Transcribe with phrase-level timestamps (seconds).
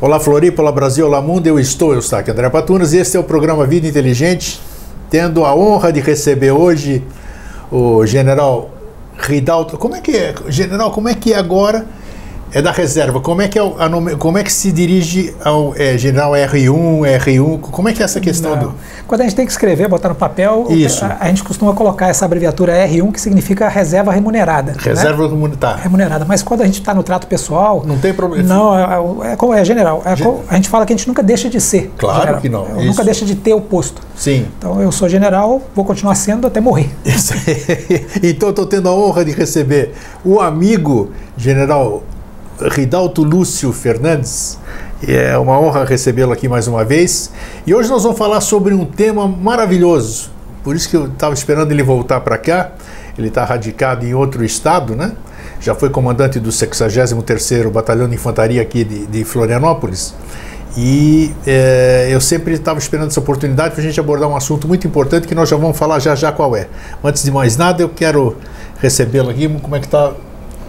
[0.00, 3.16] Olá Floripa, olá Brasil, olá mundo, eu estou, eu estou aqui, André Patunas, e este
[3.16, 4.60] é o programa Vida Inteligente,
[5.10, 7.02] tendo a honra de receber hoje
[7.68, 8.70] o general
[9.18, 9.76] Ridalto.
[9.76, 11.84] Como é que é, general, como é que é agora
[12.52, 13.20] é da reserva.
[13.20, 17.60] Como é que, é a, como é que se dirige ao é, general R1, R1?
[17.60, 18.62] Como é que é essa questão Não.
[18.68, 18.74] do.
[19.06, 21.04] Quando a gente tem que escrever, botar no papel, Isso.
[21.04, 24.74] A, a gente costuma colocar essa abreviatura R1, que significa reserva remunerada.
[24.78, 25.28] Reserva né?
[25.30, 25.76] remunerada.
[25.76, 26.24] Remunerada.
[26.24, 27.82] Mas quando a gente está no trato pessoal.
[27.86, 28.46] Não tem problema.
[28.46, 30.02] Não, é, é, é general.
[30.04, 30.40] É, Gen...
[30.48, 31.92] A gente fala que a gente nunca deixa de ser.
[31.96, 32.40] Claro general.
[32.40, 32.84] que não.
[32.84, 34.02] Nunca deixa de ter o posto.
[34.16, 34.46] Sim.
[34.58, 36.90] Então eu sou general, vou continuar sendo até morrer.
[38.22, 39.94] então estou tendo a honra de receber
[40.24, 42.02] o amigo general
[42.60, 44.58] Ridalto Lúcio Fernandes.
[45.06, 47.30] É uma honra recebê-lo aqui mais uma vez.
[47.66, 50.30] E hoje nós vamos falar sobre um tema maravilhoso.
[50.64, 52.72] Por isso que eu estava esperando ele voltar para cá.
[53.16, 55.12] Ele está radicado em outro estado, né?
[55.60, 60.14] Já foi comandante do 63º Batalhão de Infantaria aqui de, de Florianópolis.
[60.76, 64.86] E é, eu sempre estava esperando essa oportunidade para a gente abordar um assunto muito
[64.86, 66.68] importante que nós já vamos falar já já qual é.
[67.02, 68.36] Antes de mais nada, eu quero
[68.80, 69.48] recebê-lo aqui.
[69.60, 70.12] Como é que está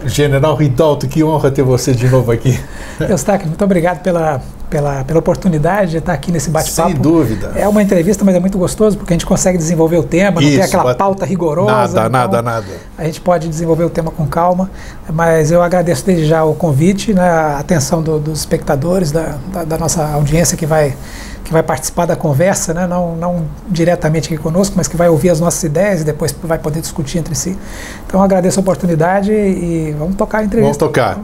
[0.06, 2.58] General Ridalto, que honra ter você de novo aqui.
[3.08, 6.90] Eustáquio, muito obrigado pela, pela, pela oportunidade de estar aqui nesse bate-papo.
[6.90, 7.52] Sem dúvida.
[7.56, 10.48] É uma entrevista, mas é muito gostoso porque a gente consegue desenvolver o tema, não
[10.48, 11.72] Isso, tem aquela pauta rigorosa.
[11.72, 12.66] Nada, então nada, nada.
[12.96, 14.70] A gente pode desenvolver o tema com calma,
[15.12, 19.64] mas eu agradeço desde já o convite, né, a atenção do, dos espectadores, da, da,
[19.64, 20.94] da nossa audiência que vai
[21.44, 22.86] que vai participar da conversa, né?
[22.86, 26.58] não, não diretamente aqui conosco, mas que vai ouvir as nossas ideias e depois vai
[26.58, 27.56] poder discutir entre si.
[28.06, 30.78] Então agradeço a oportunidade e vamos tocar a entrevista.
[30.78, 31.20] Vamos tocar.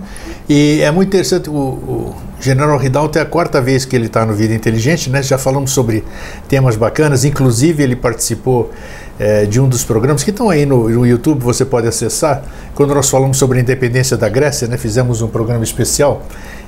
[0.49, 4.27] E é muito interessante, o, o General Ridalto é a quarta vez que ele está
[4.27, 5.23] no Vida Inteligente, né?
[5.23, 6.05] já falamos sobre
[6.49, 8.71] temas bacanas, inclusive ele participou
[9.19, 12.43] é, de um dos programas que estão aí no, no, YouTube, você pode acessar,
[12.75, 14.77] quando nós falamos sobre a independência da Grécia, né?
[14.77, 16.23] fizemos um programa especial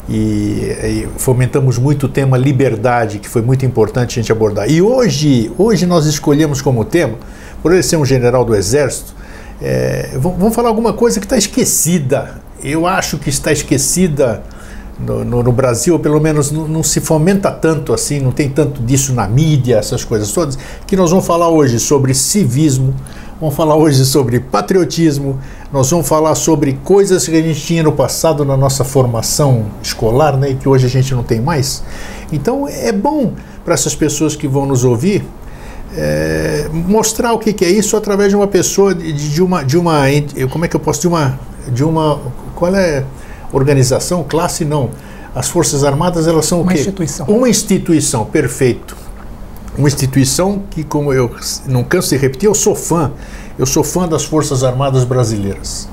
[0.08, 4.70] e, e, fomentamos muito o tema liberdade, que foi muito importante a gente abordar.
[4.70, 7.14] E hoje, hoje nós escolhemos como tema,
[7.62, 9.14] por ele ser um general do Exército,
[9.60, 12.40] é, vamos falar alguma coisa que está esquecida.
[12.62, 14.42] Eu acho que está esquecida
[14.98, 18.48] no, no, no Brasil, ou pelo menos não, não, se fomenta tanto assim, não tem
[18.48, 22.94] tanto disso na mídia, essas coisas todas, que nós vamos falar hoje sobre civismo,
[23.40, 25.38] Vamos falar hoje sobre patriotismo,
[25.72, 30.36] nós vamos falar sobre coisas que a gente tinha no passado na nossa formação escolar,
[30.36, 31.84] né, e que hoje a gente não tem mais.
[32.32, 33.34] Então é bom
[33.64, 35.24] para essas pessoas que vão nos ouvir
[35.96, 39.78] é, mostrar o que, que, é isso através de uma pessoa, de, de, uma, de
[39.78, 40.02] uma,
[40.50, 41.38] como é que eu posso, de uma,
[41.68, 42.18] de uma,
[42.56, 43.04] qual é
[43.52, 44.90] organização, classe não.
[45.32, 46.80] As Forças Armadas elas são uma o quê?
[46.80, 47.26] instituição.
[47.26, 49.07] Uma instituição, perfeito
[49.78, 51.30] uma instituição que, como eu
[51.66, 53.12] não canso de repetir, eu sou fã.
[53.56, 55.88] Eu sou fã das Forças Armadas Brasileiras.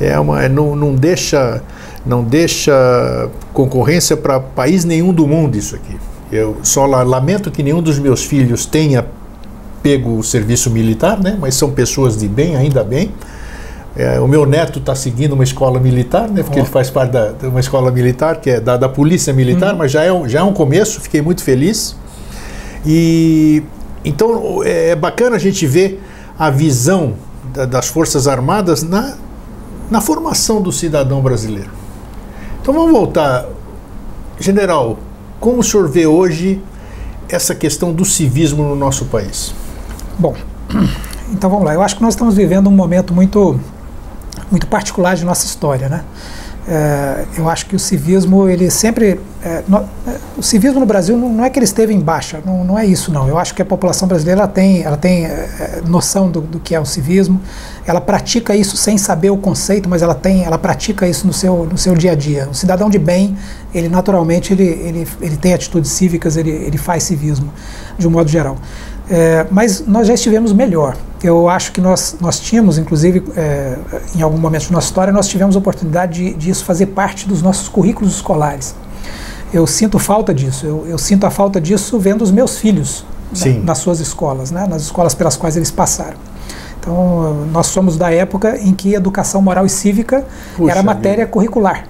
[0.00, 1.62] É uma, não, não deixa,
[2.04, 5.96] não deixa concorrência para país nenhum do mundo isso aqui.
[6.30, 9.06] Eu só lamento que nenhum dos meus filhos tenha
[9.82, 11.36] pego o serviço militar, né?
[11.40, 13.10] Mas são pessoas de bem, ainda bem.
[13.96, 16.42] É, o meu neto está seguindo uma escola militar, né?
[16.42, 16.62] Porque oh.
[16.62, 19.78] ele faz parte da, de uma escola militar, que é da, da polícia militar, uhum.
[19.78, 21.00] mas já é, já é um começo.
[21.00, 21.96] Fiquei muito feliz.
[22.86, 23.62] E
[24.04, 26.02] então é bacana a gente ver
[26.38, 27.14] a visão
[27.52, 29.16] da, das Forças Armadas na,
[29.90, 31.70] na formação do cidadão brasileiro.
[32.60, 33.46] Então vamos voltar.
[34.38, 34.98] General,
[35.40, 36.60] como o senhor vê hoje
[37.28, 39.54] essa questão do civismo no nosso país?
[40.18, 40.34] Bom,
[41.32, 41.74] então vamos lá.
[41.74, 43.58] Eu acho que nós estamos vivendo um momento muito,
[44.50, 46.04] muito particular de nossa história, né?
[46.66, 49.20] É, eu acho que o civismo, ele sempre.
[49.42, 49.84] É, no,
[50.38, 52.86] o civismo no Brasil não, não, é que ele esteve em baixa, não, não, é
[52.86, 53.28] isso, não.
[53.28, 56.74] Eu acho que a população brasileira ela tem, ela tem é, noção do, do, que
[56.74, 57.38] é o civismo,
[57.86, 61.68] ela pratica isso sem saber o conceito, mas ela, tem, ela pratica isso no seu,
[61.70, 62.48] no seu dia a dia.
[62.50, 63.36] O cidadão de bem,
[63.74, 67.52] ele naturalmente ele, ele, ele tem atitudes cívicas, ele, ele faz civismo,
[67.98, 68.56] de um modo geral.
[69.10, 70.96] É, mas nós já estivemos melhor.
[71.24, 73.78] Eu acho que nós, nós tínhamos, inclusive, é,
[74.14, 77.26] em algum momento da nossa história, nós tivemos a oportunidade de, de isso fazer parte
[77.26, 78.74] dos nossos currículos escolares.
[79.50, 80.66] Eu sinto falta disso.
[80.66, 83.06] Eu, eu sinto a falta disso vendo os meus filhos
[83.42, 86.18] né, nas suas escolas, né, nas escolas pelas quais eles passaram.
[86.78, 91.86] Então, nós somos da época em que educação moral e cívica Puxa era matéria curricular.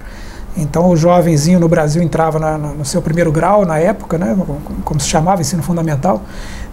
[0.55, 4.33] Então, o jovenzinho no Brasil entrava na, na, no seu primeiro grau, na época, né,
[4.37, 6.21] como, como se chamava, ensino fundamental,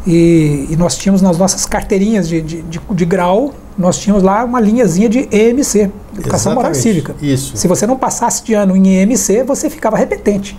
[0.06, 4.44] e, e, nós tínhamos nas nossas carteirinhas de, de, de, de, grau, nós tínhamos lá
[4.44, 7.14] uma linhazinha de EMC, Educação Moral e Cívica.
[7.22, 7.56] Isso.
[7.56, 10.58] Se você não passasse de ano em EMC, você ficava repetente.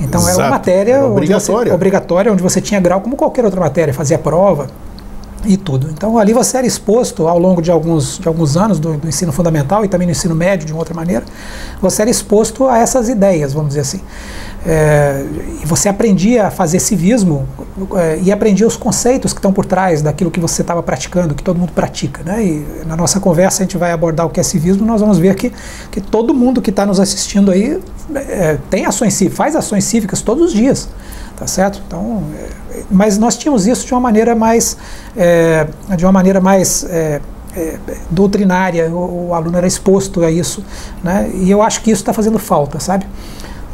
[0.00, 0.40] Então Exato.
[0.40, 1.60] era uma matéria era obrigatória.
[1.60, 4.68] Onde você, obrigatória, onde você tinha grau como qualquer outra matéria, fazia prova.
[5.44, 5.88] E tudo.
[5.90, 9.32] Então ali você era exposto ao longo de alguns, de alguns anos do, do, ensino
[9.32, 11.24] fundamental e também no ensino médio de uma outra maneira,
[11.80, 14.00] você era exposto a essas ideias, vamos dizer assim.
[14.64, 15.24] É,
[15.64, 17.48] você aprendia a fazer civismo
[17.96, 21.42] é, e aprendia os conceitos que estão por trás daquilo que você estava praticando, que
[21.42, 22.22] todo mundo pratica.
[22.22, 22.44] Né?
[22.44, 25.34] E na nossa conversa a gente vai abordar o que é civismo, nós vamos ver
[25.34, 25.52] que,
[25.90, 27.80] que todo mundo que está nos assistindo aí
[28.14, 30.88] é, tem ações faz ações cívicas todos os dias,
[31.42, 31.82] tá certo?
[31.84, 32.22] Então,
[32.70, 34.76] é, mas nós tínhamos isso de uma maneira mais,
[35.16, 35.66] é,
[35.96, 37.20] de uma maneira mais é,
[37.56, 37.78] é,
[38.08, 40.64] doutrinária, o, o, aluno era exposto a isso,
[41.02, 41.28] né?
[41.34, 43.06] E eu acho que isso está fazendo falta, sabe?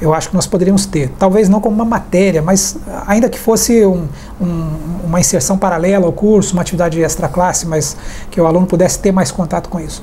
[0.01, 1.11] eu acho que nós poderíamos ter.
[1.19, 4.07] Talvez não como uma matéria, mas ainda que fosse um,
[4.41, 4.71] um,
[5.05, 7.97] uma inserção paralela ao curso, uma atividade extra classe, mas
[8.31, 10.01] que o aluno pudesse ter mais contato com isso.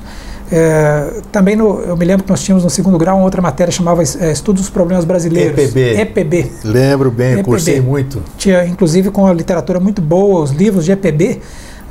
[0.51, 3.71] É, também no, eu me lembro que nós tínhamos no segundo grau uma outra matéria
[3.71, 5.57] chamava é, Estudos dos Problemas Brasileiros.
[5.57, 6.01] EPB.
[6.01, 6.51] EPB.
[6.63, 7.44] Lembro bem, EPB.
[7.44, 8.21] cursei muito.
[8.38, 11.42] Tinha inclusive com a literatura muito boa, os livros de EPB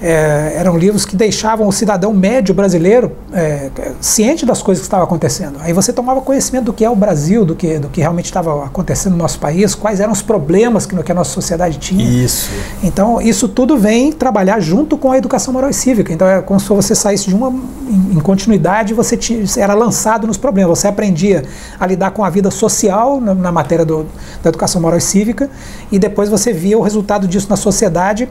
[0.05, 3.71] é, eram livros que deixavam o cidadão médio brasileiro é,
[4.03, 5.57] ciente das coisas que estavam acontecendo.
[5.61, 8.67] Aí você tomava conhecimento do que é o Brasil, do que, do que realmente estava
[8.67, 12.05] acontecendo no nosso país, quais eram os problemas que, que a nossa sociedade tinha.
[12.05, 12.51] Isso.
[12.83, 16.13] Então, isso tudo vem trabalhar junto com a educação moral e cívica.
[16.13, 17.49] Então, é como se você saísse de uma.
[17.49, 19.19] Em, em continuidade, você
[19.57, 20.79] era lançado nos problemas.
[20.79, 21.45] Você aprendia
[21.81, 24.05] a lidar com a vida social na, na matéria do,
[24.43, 25.49] da educação moral e cívica,
[25.91, 28.29] e depois você via o resultado disso na sociedade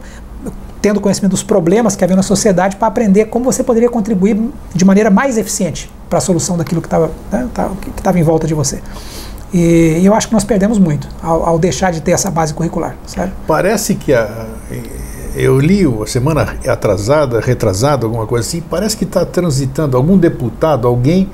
[0.84, 4.38] tendo conhecimento dos problemas que havia na sociedade para aprender como você poderia contribuir
[4.76, 7.72] de maneira mais eficiente para a solução daquilo que estava né, tá,
[8.12, 8.82] que em volta de você.
[9.54, 12.98] E, eu acho que nós perdemos muito ao, ao, deixar de ter essa base curricular.
[13.48, 14.46] Parece que a,
[15.38, 20.86] eu li a semana atrasada, retrasada, alguma coisa assim, parece que está transitando, algum deputado,
[20.86, 21.30] alguém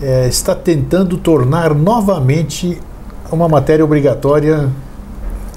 [0.00, 2.80] é, está tentando tornar novamente
[3.30, 4.70] uma matéria obrigatória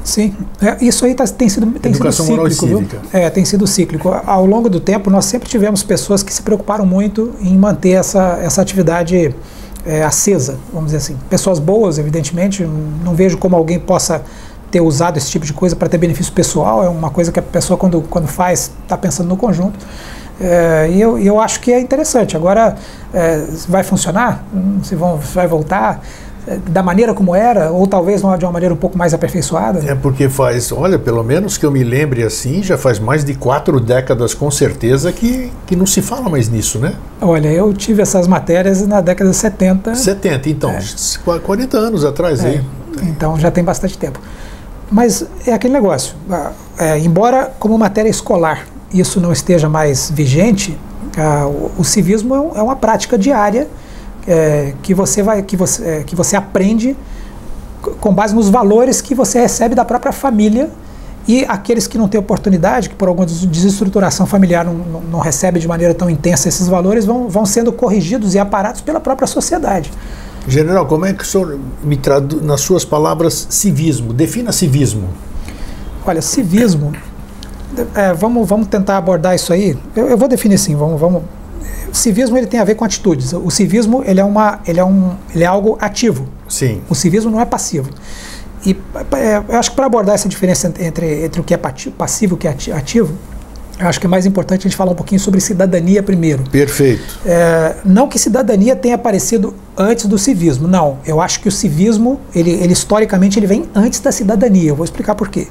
[0.04, 2.68] Sim, é, isso aí tá, tem sido, tem sido cíclico.
[3.14, 4.10] É, tem sido cíclico.
[4.26, 8.40] Ao longo do tempo, nós sempre tivemos pessoas que se preocuparam muito em manter essa,
[8.42, 9.34] essa atividade
[9.86, 11.18] é, acesa, vamos dizer assim.
[11.30, 12.68] Pessoas boas, evidentemente,
[13.04, 14.22] não vejo como alguém possa
[14.70, 17.44] ter usado esse tipo de coisa para ter benefício pessoal, é uma coisa que a
[17.44, 19.78] pessoa, quando, quando faz, está pensando no conjunto.
[20.42, 22.36] É, e eu, eu acho que é interessante.
[22.36, 22.76] Agora,
[23.14, 24.44] é, vai funcionar?
[24.54, 26.02] Hum, se vão, vai voltar?
[26.68, 29.84] Da maneira como era, ou talvez de uma maneira um pouco mais aperfeiçoada?
[29.86, 33.34] É porque faz, olha, pelo menos que eu me lembre assim, já faz mais de
[33.34, 36.96] quatro décadas com certeza que, que não se fala mais nisso, né?
[37.22, 39.96] Olha, eu tive essas matérias na década de 70.
[39.96, 41.40] 70, então, é.
[41.40, 42.50] 40 anos atrás é.
[42.50, 42.62] aí.
[43.04, 44.20] Então já tem bastante tempo.
[44.92, 46.16] Mas é aquele negócio,
[46.78, 50.78] é, embora como matéria escolar isso não esteja mais vigente,
[51.78, 53.68] o, o civismo é, é uma prática diária
[54.28, 56.96] é, que você vai que você, é, que você aprende
[58.00, 60.70] com base nos valores que você recebe da própria família
[61.28, 65.60] e aqueles que não têm oportunidade, que por alguma desestruturação familiar não, não, não recebe
[65.60, 69.92] de maneira tão intensa esses valores, vão, vão sendo corrigidos e aparados pela própria sociedade.
[70.48, 74.12] General, como é que o senhor me traduz, nas suas palavras, civismo?
[74.12, 75.08] Defina civismo.
[76.06, 76.92] Olha, civismo,
[77.96, 79.78] é, vamos, vamos tentar abordar isso aí.
[79.96, 81.24] Eu, eu vou definir assim, vamos, vamos
[81.92, 83.34] o civismo ele tem a ver com atitudes.
[83.34, 86.28] O civismo ele é, uma, ele é, um, ele é algo ativo.
[86.48, 86.82] Sim.
[86.90, 87.90] O civismo não é passivo.
[88.66, 88.78] E
[89.12, 92.36] é, eu acho que para abordar essa diferença entre, entre o que é passivo e
[92.36, 93.14] o que é ativo,
[93.84, 96.44] eu acho que é mais importante a gente falar um pouquinho sobre cidadania primeiro.
[96.50, 97.20] Perfeito.
[97.26, 101.00] É, não que cidadania tenha aparecido antes do civismo, não.
[101.06, 104.70] Eu acho que o civismo, ele, ele historicamente, ele vem antes da cidadania.
[104.70, 105.48] Eu vou explicar por quê.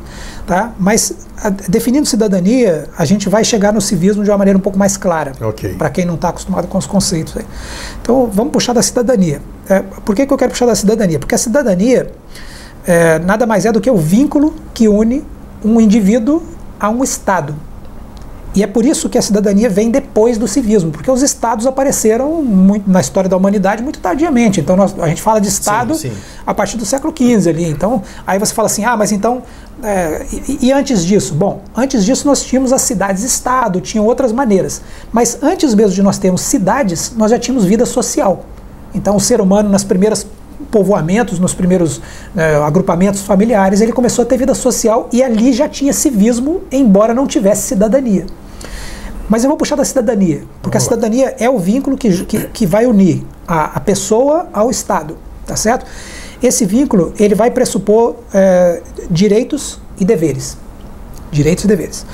[0.46, 0.72] Tá?
[0.78, 4.78] Mas a, definindo cidadania, a gente vai chegar no civismo de uma maneira um pouco
[4.78, 5.32] mais clara.
[5.40, 5.74] Okay.
[5.74, 7.36] Para quem não está acostumado com os conceitos.
[7.36, 7.44] Aí.
[8.00, 9.42] Então vamos puxar da cidadania.
[9.68, 11.18] É, por que, que eu quero puxar da cidadania?
[11.18, 12.10] Porque a cidadania
[12.86, 15.24] é, nada mais é do que o vínculo que une
[15.64, 16.42] um indivíduo
[16.78, 17.54] a um Estado.
[18.54, 22.42] E é por isso que a cidadania vem depois do civismo, porque os estados apareceram
[22.42, 24.60] muito, na história da humanidade muito tardiamente.
[24.60, 26.16] Então nós, a gente fala de estado sim, sim.
[26.46, 27.64] a partir do século XV ali.
[27.64, 29.42] Então aí você fala assim, ah, mas então
[29.82, 31.34] é, e, e, antes disso?
[31.34, 34.82] Bom, antes disso nós tínhamos as cidades-estado, tinham outras maneiras.
[35.10, 38.44] Mas antes mesmo de nós termos cidades, nós já tínhamos vida social.
[38.94, 40.26] Então o ser humano nas primeiras
[40.72, 42.00] povoamentos, nos primeiros
[42.34, 47.12] é, agrupamentos familiares, ele começou a ter vida social e ali já tinha civismo, embora
[47.12, 48.26] não tivesse cidadania.
[49.28, 52.66] Mas eu vou puxar da cidadania, porque a cidadania é o vínculo que, que, que
[52.66, 55.86] vai unir a, a, pessoa ao Estado, tá certo?
[56.42, 60.56] Esse vínculo ele vai pressupor é, direitos e deveres.
[61.30, 62.04] Direitos e deveres.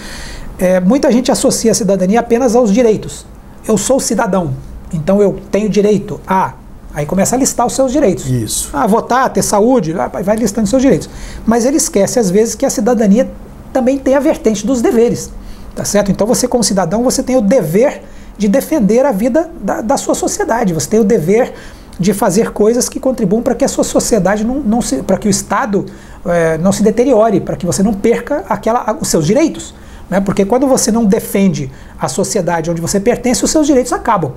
[0.58, 3.24] É, muita gente associa a cidadania apenas aos direitos.
[3.66, 4.54] Eu sou cidadão,
[4.92, 6.54] então eu tenho direito a.
[6.98, 8.26] Aí começa a listar os seus direitos.
[8.26, 8.70] Isso.
[8.72, 11.08] A votar, ter saúde, vai listando os seus direitos.
[11.46, 13.30] Mas ele esquece, às vezes, que a cidadania
[13.72, 15.30] também tem a vertente dos deveres.
[15.76, 16.10] Tá certo?
[16.10, 18.02] Então você, como cidadão, você tem o dever
[18.36, 20.74] de defender a vida da, da sua sociedade.
[20.74, 21.54] Você tem o dever
[22.00, 25.28] de fazer coisas que contribuam para que a sua sociedade não, não se, para que
[25.28, 25.86] o Estado
[26.26, 29.72] é, não se deteriore, para que você não perca aquela, os seus direitos.
[30.10, 30.20] Né?
[30.20, 34.32] Porque quando você não defende a sociedade onde você pertence, os seus direitos acabam.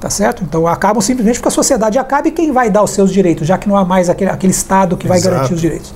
[0.00, 0.44] Tá certo?
[0.44, 3.56] Então acabam simplesmente porque a sociedade acaba e quem vai dar os seus direitos, já
[3.56, 5.94] que não há mais aquele, aquele Estado que vai garantir os direitos.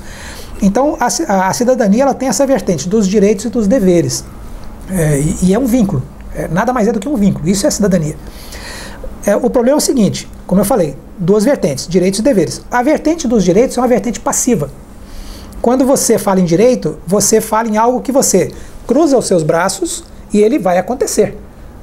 [0.63, 4.25] Então a, a, cidadania ela tem essa vertente dos direitos e dos deveres.
[4.91, 6.03] É, e, e, é um vínculo.
[6.35, 7.47] É, nada mais é do que um vínculo.
[7.49, 8.17] Isso é a cidadania.
[9.25, 12.63] É, o problema é o seguinte, como eu falei, duas vertentes, direitos e deveres.
[12.71, 14.71] A vertente dos direitos é uma vertente passiva.
[15.61, 18.51] Quando você fala em direito, você fala em algo que você
[18.87, 21.37] cruza os seus braços e ele vai acontecer.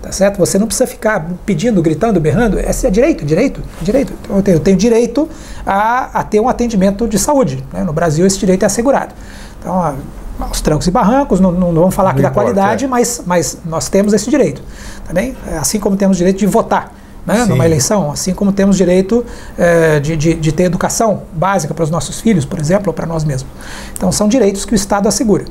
[0.08, 0.38] Tá certo?
[0.38, 2.58] Você não precisa ficar pedindo, gritando, berrando.
[2.58, 4.14] Esse é direito, direito, direito.
[4.22, 5.28] Então, eu tenho, eu tenho direito
[5.66, 7.62] a, a, ter um atendimento de saúde.
[7.74, 7.84] Né?
[7.84, 9.14] No Brasil, esse direito é assegurado.
[9.60, 9.98] Então,
[10.40, 12.88] aos trancos e barrancos, não, não vamos falar aqui da qualidade, é.
[12.88, 14.62] mas, mas nós temos esse direito.
[15.06, 15.36] Tá bem?
[15.60, 16.94] Assim como temos direito de votar.
[17.26, 19.26] Né, numa eleição, assim como temos direito
[19.58, 23.06] é, de, de, de, ter educação básica para os nossos filhos, por exemplo, ou para
[23.06, 23.52] nós mesmos.
[23.92, 25.44] Então, são direitos que o Estado assegura.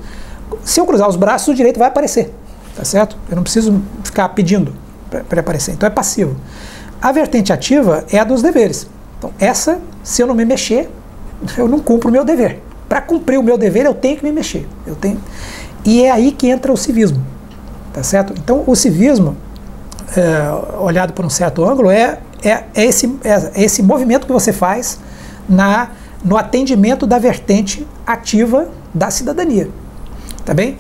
[0.65, 2.33] Se eu cruzar os braços, o direito vai aparecer.
[2.77, 3.17] Tá certo?
[3.29, 4.75] Eu não preciso ficar pedindo
[5.29, 5.73] para aparecer.
[5.73, 6.37] Então é passivo.
[7.01, 8.87] A vertente ativa é a dos deveres.
[9.19, 10.91] Então, essa, se eu não me mexer,
[11.57, 12.63] eu não cumpro o meu dever.
[12.89, 14.69] Para cumprir o meu dever, eu tenho que me mexer.
[14.87, 15.21] Eu tenho.
[15.85, 17.25] E é aí que entra o civismo.
[17.93, 18.35] Tá certo?
[18.37, 19.37] Então, o civismo,
[20.17, 24.33] é, olhado por um certo ângulo, é, é, é, esse, é, é esse movimento que
[24.33, 24.99] você faz
[25.49, 25.91] na,
[26.23, 29.71] no atendimento da vertente ativa da cidadania.
[30.45, 30.79] Tá bem?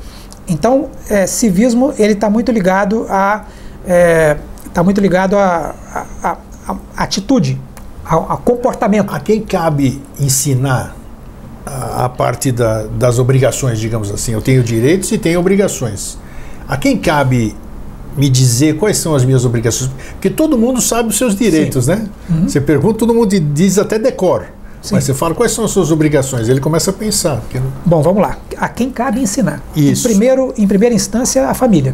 [0.48, 3.44] Então, é, civismo ele está muito ligado a
[3.86, 4.36] é,
[4.76, 5.74] tá muito ligado a,
[6.22, 6.36] a, a,
[6.96, 7.58] a atitude,
[8.04, 9.10] a, comportamento.
[9.10, 10.94] A quem cabe ensinar
[11.64, 14.32] a, parte da, das obrigações, digamos assim?
[14.32, 16.18] Eu tenho direitos e tenho obrigações.
[16.68, 17.54] A quem cabe
[18.16, 19.90] me dizer quais são as minhas obrigações?
[20.12, 21.92] Porque todo mundo sabe os seus direitos, Sim.
[21.92, 22.08] né?
[22.28, 22.48] Uhum.
[22.48, 24.46] Você pergunta, todo mundo diz até decor.
[24.86, 24.94] Sim.
[24.94, 27.40] Mas você fala quais são as suas obrigações, ele começa a pensar.
[27.40, 27.60] Porque...
[27.84, 28.38] Bom, vamos lá.
[28.56, 29.60] A quem cabe ensinar?
[29.74, 30.06] Isso.
[30.06, 31.92] Em, primeiro, em primeira instância, a família.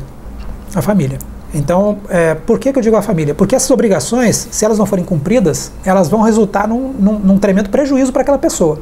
[0.74, 1.18] A família.
[1.54, 3.34] Então, é, por que, que, eu digo a família?
[3.34, 7.70] Porque essas obrigações, se elas não forem cumpridas, elas vão resultar num, num, num tremendo
[7.70, 8.78] prejuízo para aquela pessoa.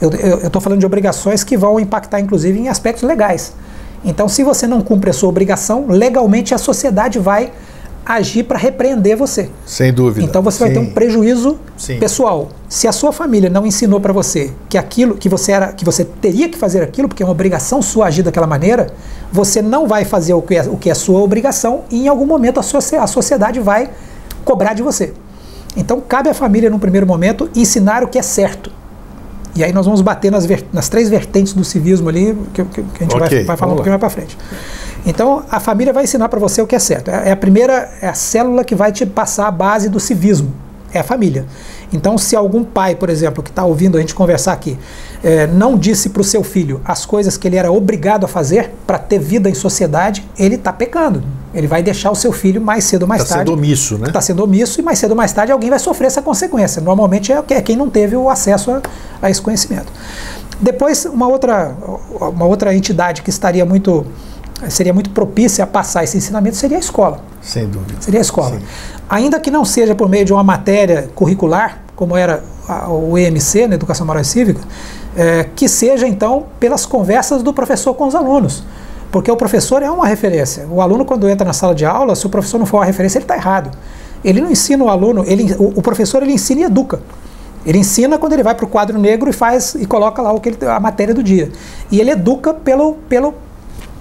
[0.00, 0.10] Eu
[0.46, 3.52] estou falando de obrigações que vão impactar, inclusive, em aspectos legais.
[4.02, 7.52] Então, se você não cumpre a sua obrigação, legalmente a sociedade vai
[8.04, 9.48] agir para repreender você.
[9.64, 10.24] Sem dúvida.
[10.24, 10.64] Então você Sim.
[10.64, 11.98] vai ter um prejuízo Sim.
[11.98, 12.48] pessoal.
[12.68, 16.04] Se a sua família não ensinou para você que aquilo que você era, que você
[16.04, 18.88] teria que fazer aquilo, porque é uma obrigação sua agir daquela maneira,
[19.30, 22.26] você não vai fazer o que é, o que é sua obrigação e em algum
[22.26, 23.90] momento a, sua, a sociedade vai
[24.44, 25.12] cobrar de você.
[25.76, 28.70] Então cabe à família, num primeiro momento, ensinar o que é certo.
[29.54, 33.04] E aí nós vamos bater nas, nas três vertentes do civismo ali, que, que, que
[33.04, 34.36] a gente okay, vai, vai falar um pouquinho mais para frente.
[35.04, 37.10] Então, a família vai ensinar para você o que é certo.
[37.10, 40.52] É, é a primeira, é a célula que vai te passar a base do civismo.
[40.94, 41.46] É a família.
[41.92, 44.78] Então, se algum pai, por exemplo, que está ouvindo a gente conversar aqui,
[45.24, 48.70] é, não disse para o seu filho as coisas que ele era obrigado a fazer
[48.86, 51.22] para ter vida em sociedade, ele está pecando.
[51.54, 53.42] Ele vai deixar o seu filho mais cedo ou mais tá tarde.
[53.42, 54.06] Está sendo omisso, né?
[54.06, 56.80] Está sendo omisso e mais cedo ou mais tarde alguém vai sofrer essa consequência.
[56.80, 58.82] Normalmente é, é quem não teve o acesso a,
[59.20, 59.92] a esse conhecimento.
[60.60, 61.74] Depois, uma outra,
[62.20, 64.06] uma outra entidade que estaria muito
[64.68, 67.20] seria muito propícia a passar esse ensinamento seria a escola.
[67.40, 68.00] Sem dúvida.
[68.00, 68.58] Seria a escola.
[68.58, 68.64] Sim.
[69.08, 73.66] Ainda que não seja por meio de uma matéria curricular, como era a, o EMC,
[73.66, 74.60] na Educação Moral e Cívica,
[75.16, 78.64] é, que seja então pelas conversas do professor com os alunos.
[79.10, 80.66] Porque o professor é uma referência.
[80.70, 83.18] O aluno, quando entra na sala de aula, se o professor não for uma referência,
[83.18, 83.70] ele está errado.
[84.24, 87.00] Ele não ensina o aluno, ele, o, o professor ele ensina e educa.
[87.64, 90.40] Ele ensina quando ele vai para o quadro negro e faz e coloca lá o
[90.40, 91.50] que ele, a matéria do dia.
[91.90, 93.34] E ele educa pelo, pelo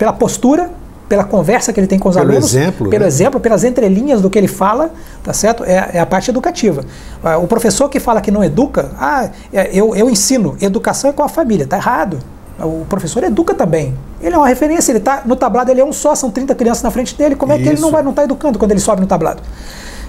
[0.02, 0.72] pela postura,
[1.08, 3.08] pela conversa que ele tem com os pelo alunos, exemplo, pelo né?
[3.08, 4.90] exemplo, pelas entrelinhas do que ele fala,
[5.24, 5.64] tá certo?
[5.64, 6.84] É, é, a parte educativa.
[7.24, 11.14] Ah, o professor que fala que não educa, ah, é, eu, eu ensino, educação é
[11.14, 12.18] com a família, tá errado.
[12.60, 13.94] O professor educa também.
[14.20, 16.82] Ele é uma referência, ele tá no tablado, ele é um só, são 30 crianças
[16.82, 17.36] na frente dele.
[17.36, 17.64] Como é Isso.
[17.64, 19.44] que ele não vai não estar tá educando quando ele sobe no tablado?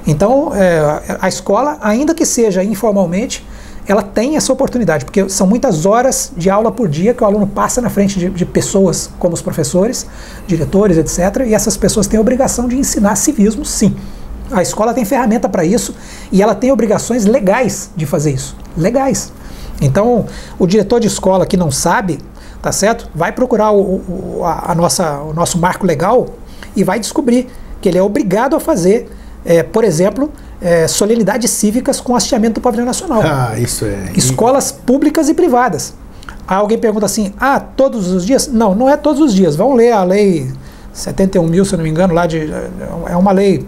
[0.07, 3.47] Então, é, a escola, ainda que seja informalmente,
[3.87, 7.47] ela tem essa oportunidade, porque são muitas horas de aula por dia que o aluno
[7.47, 10.07] passa na frente de, de pessoas como os professores,
[10.47, 11.45] diretores, etc.
[11.47, 13.95] E essas pessoas têm a obrigação de ensinar civismo, sim.
[14.51, 15.95] A escola tem ferramenta para isso
[16.31, 18.57] e ela tem obrigações legais de fazer isso.
[18.77, 19.33] Legais.
[19.81, 20.27] Então,
[20.59, 22.19] o diretor de escola que não sabe,
[22.61, 23.09] tá certo?
[23.15, 26.29] Vai procurar o, o, a, a nossa, o nosso marco legal
[26.77, 27.49] e vai descobrir
[27.81, 29.11] que ele é obrigado a fazer,
[29.45, 30.31] é, por exemplo,
[30.62, 33.21] é, solenidades cívicas com hasteamento do pavilhão nacional.
[33.23, 34.12] Ah, isso é.
[34.14, 35.95] Escolas públicas e privadas.
[36.47, 38.47] Aí alguém pergunta assim: ah, todos os dias?
[38.47, 39.57] Não, não é todos os dias.
[39.57, 40.50] Vão ler a lei
[40.92, 42.50] 71 mil, se eu não me engano, lá de.
[43.09, 43.66] É uma lei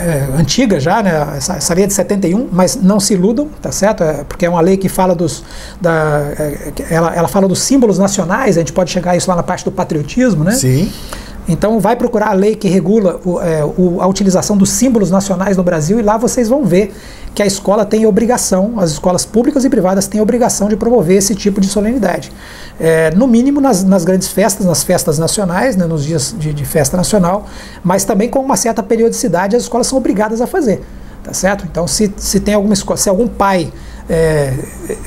[0.00, 1.34] é, antiga já, né?
[1.36, 4.04] Essa, essa, lei é de 71, mas não se iludam, tá certo?
[4.04, 5.42] É, porque é uma lei que fala dos.
[5.80, 9.36] Da, é, ela, ela fala dos símbolos nacionais, a gente pode chegar a isso lá
[9.36, 10.52] na parte do patriotismo, né?
[10.52, 10.92] Sim.
[11.48, 15.56] Então vai procurar a lei que regula o, é, o, a utilização dos símbolos nacionais
[15.56, 16.92] no Brasil e lá vocês vão ver
[17.34, 21.34] que a escola tem obrigação, as escolas públicas e privadas têm obrigação de promover esse
[21.34, 22.32] tipo de solenidade.
[22.80, 26.64] É, no mínimo nas, nas, grandes festas, nas festas nacionais, né, nos dias de, de,
[26.64, 27.46] festa nacional,
[27.84, 30.82] mas também com uma certa periodicidade as escolas são obrigadas a fazer.
[31.22, 31.66] Tá certo?
[31.70, 33.72] Então, se, se tem alguma escola, se algum pai
[34.08, 34.52] é,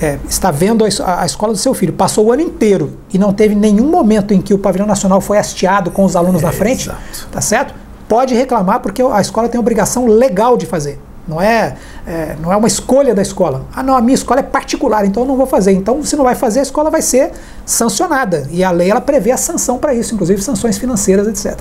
[0.01, 3.31] é, está vendo a, a, escola do seu filho, passou o ano inteiro e não
[3.33, 6.83] teve nenhum momento em que o pavilhão nacional foi hasteado com os alunos na frente,
[6.83, 7.27] exato.
[7.31, 7.73] tá certo?
[8.07, 10.99] Pode reclamar porque a escola tem obrigação legal de fazer.
[11.29, 11.75] Não é,
[12.07, 13.65] é, não é uma escolha da escola.
[13.71, 15.71] Ah, não, a minha escola é particular, então eu não vou fazer.
[15.73, 17.31] Então, se não vai fazer, a escola vai ser
[17.63, 18.47] sancionada.
[18.49, 21.59] E a lei ela prevê a sanção para isso, inclusive sanções financeiras, etc.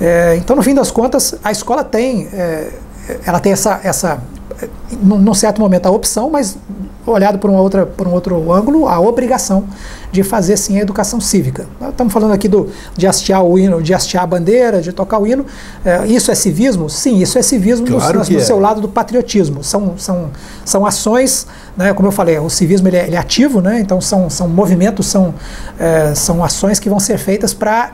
[0.00, 2.70] É, então, no fim das contas, a escola tem, é,
[3.24, 4.22] ela tem essa, essa
[5.02, 6.56] num certo momento, a opção, mas
[7.04, 9.64] olhado por, uma outra, por um outro ângulo, a obrigação
[10.10, 11.66] de fazer sim a educação cívica.
[11.88, 15.26] Estamos falando aqui do, de hastear o hino, de hastear a bandeira, de tocar o
[15.26, 15.44] hino.
[15.84, 16.88] É, isso é civismo?
[16.88, 18.42] Sim, isso é civismo claro no, no é.
[18.42, 19.62] seu lado do patriotismo.
[19.62, 20.30] São, são,
[20.64, 21.46] são ações,
[21.76, 24.48] né, como eu falei, o civismo ele é, ele é ativo, né, então são, são
[24.48, 25.34] movimentos, são,
[25.78, 27.92] é, são ações que vão ser feitas para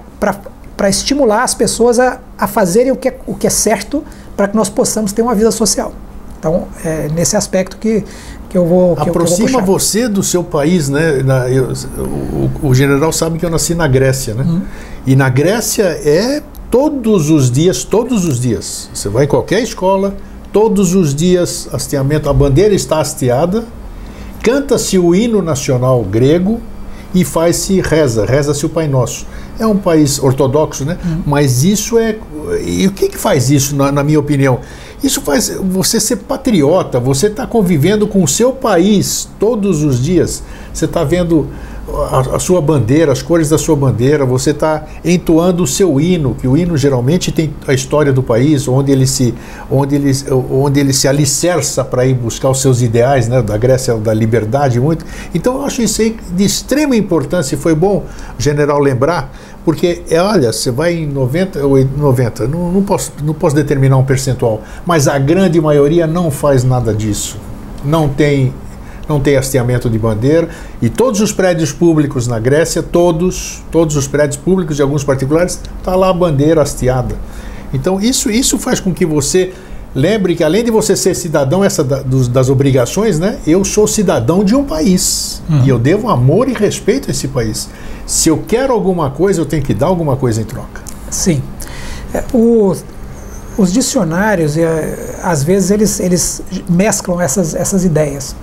[0.88, 4.04] estimular as pessoas a, a fazerem o que é, o que é certo
[4.42, 5.92] para que nós possamos ter uma vida social.
[6.36, 8.02] Então, é nesse aspecto que,
[8.48, 8.96] que eu vou.
[8.96, 11.22] Que Aproxima eu, eu vou você do seu país, né?
[11.22, 14.42] Na, eu, o, o, general sabe que eu nasci na Grécia, né?
[14.42, 14.62] Uhum.
[15.06, 18.90] E na Grécia é todos os dias, todos os dias.
[18.92, 20.16] Você vai em qualquer escola,
[20.52, 23.64] todos os dias hasteamento, a bandeira está hasteada,
[24.42, 26.60] canta-se o hino nacional grego
[27.14, 29.26] e faz-se reza, reza-se o Pai Nosso.
[29.58, 30.98] É um país ortodoxo, né?
[31.04, 31.22] Uhum.
[31.26, 32.16] Mas isso é.
[32.64, 34.60] E o que, que faz isso, na, na minha opinião?
[35.02, 40.42] Isso faz você ser patriota, você está convivendo com o seu país todos os dias.
[40.72, 41.48] Você está vendo
[41.94, 46.34] a, a, sua bandeira, as cores da sua bandeira, você está entoando o seu hino,
[46.34, 49.34] que o hino geralmente tem a história do país, onde ele se,
[49.70, 50.12] onde ele,
[50.50, 54.80] onde ele se alicerça para ir buscar os seus ideais, né, da Grécia, da liberdade
[54.80, 55.04] muito.
[55.34, 58.04] Então eu acho isso aí de extrema importância e foi bom
[58.38, 59.32] general lembrar,
[59.64, 63.96] porque, é, olha, você vai em 90, ou 90 não, não, posso, não posso determinar
[63.96, 67.36] um percentual, mas a grande maioria não faz nada disso.
[67.84, 68.52] Não tem,
[69.12, 70.48] não tem hasteamento de bandeira.
[70.80, 75.60] E todos os prédios públicos na Grécia, todos, todos os prédios públicos e alguns particulares,
[75.78, 77.16] está lá a bandeira hasteada.
[77.72, 79.52] Então, isso, isso faz com que você
[79.94, 83.38] Lembre que além de você ser cidadão essa da, dos, das obrigações, né?
[83.46, 85.64] Eu sou cidadão de um país uhum.
[85.64, 87.68] e eu devo amor e respeito a esse país.
[88.06, 90.80] Se eu quero alguma coisa, eu tenho que dar alguma coisa em troca.
[91.10, 91.42] Sim.
[92.14, 92.74] É, o,
[93.58, 98.34] os dicionários, é, às vezes, eles, eles mesclam essas, essas ideias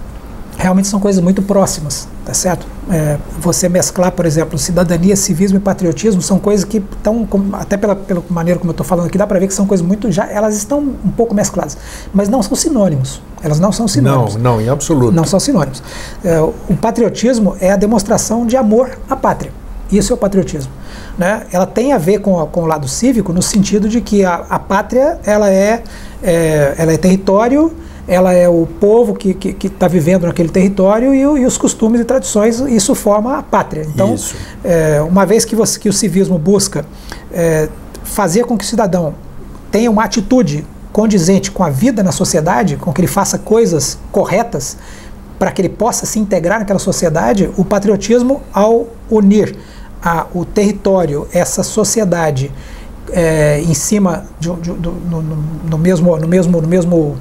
[0.59, 2.67] realmente são coisas muito próximas, tá certo?
[2.91, 7.95] É, você mesclar, por exemplo, cidadania, civismo e patriotismo são coisas que estão, até pela,
[7.95, 10.27] pela maneira como eu estou falando aqui, dá para ver que são coisas muito, já
[10.27, 11.77] elas estão um pouco mescladas,
[12.13, 13.21] mas não são sinônimos.
[13.41, 14.35] Elas não são sinônimos.
[14.35, 15.13] Não, não, em absoluto.
[15.13, 15.81] Não são sinônimos.
[16.25, 19.53] É, o patriotismo é a demonstração de amor à pátria.
[19.89, 20.71] Isso é o patriotismo.
[21.17, 21.43] Né?
[21.53, 24.45] Ela tem a ver com, a, com o lado cívico no sentido de que a,
[24.49, 25.83] a pátria ela é,
[26.21, 27.73] é, ela é território
[28.09, 31.57] ela é o povo que está que, que tá vivendo naquele território e, e, os
[31.57, 33.85] costumes e tradições, isso forma a pátria.
[33.87, 34.15] Então,
[34.63, 36.83] é, uma vez que, você, que o civismo busca
[37.31, 37.69] é,
[38.03, 39.13] fazer com que o cidadão
[39.71, 44.75] tenha uma atitude condizente com a vida na sociedade, com que ele faça coisas corretas
[45.37, 49.55] para que ele possa se integrar naquela sociedade, o patriotismo, ao unir
[50.01, 52.51] a, o território, essa sociedade,
[53.11, 57.17] é, em cima de, de, do, no, no, mesmo, no, mesmo, no mesmo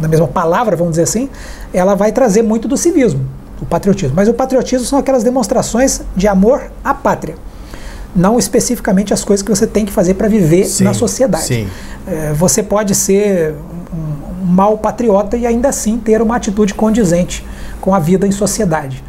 [0.00, 1.28] na mesma palavra, vamos dizer assim,
[1.72, 3.24] ela vai trazer muito do civismo,
[3.60, 4.14] o patriotismo.
[4.16, 7.36] Mas o patriotismo são aquelas demonstrações de amor à pátria.
[8.14, 11.44] Não especificamente as coisas que você tem que fazer para viver sim, na sociedade.
[12.06, 13.54] É, você pode ser
[13.92, 17.46] um, um mau patriota e ainda assim ter uma atitude condizente
[17.80, 19.02] com a vida em sociedade.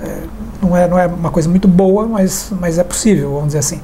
[0.00, 0.16] É,
[0.62, 3.80] não, é, não é uma coisa muito boa, mas, mas é possível, vamos dizer assim.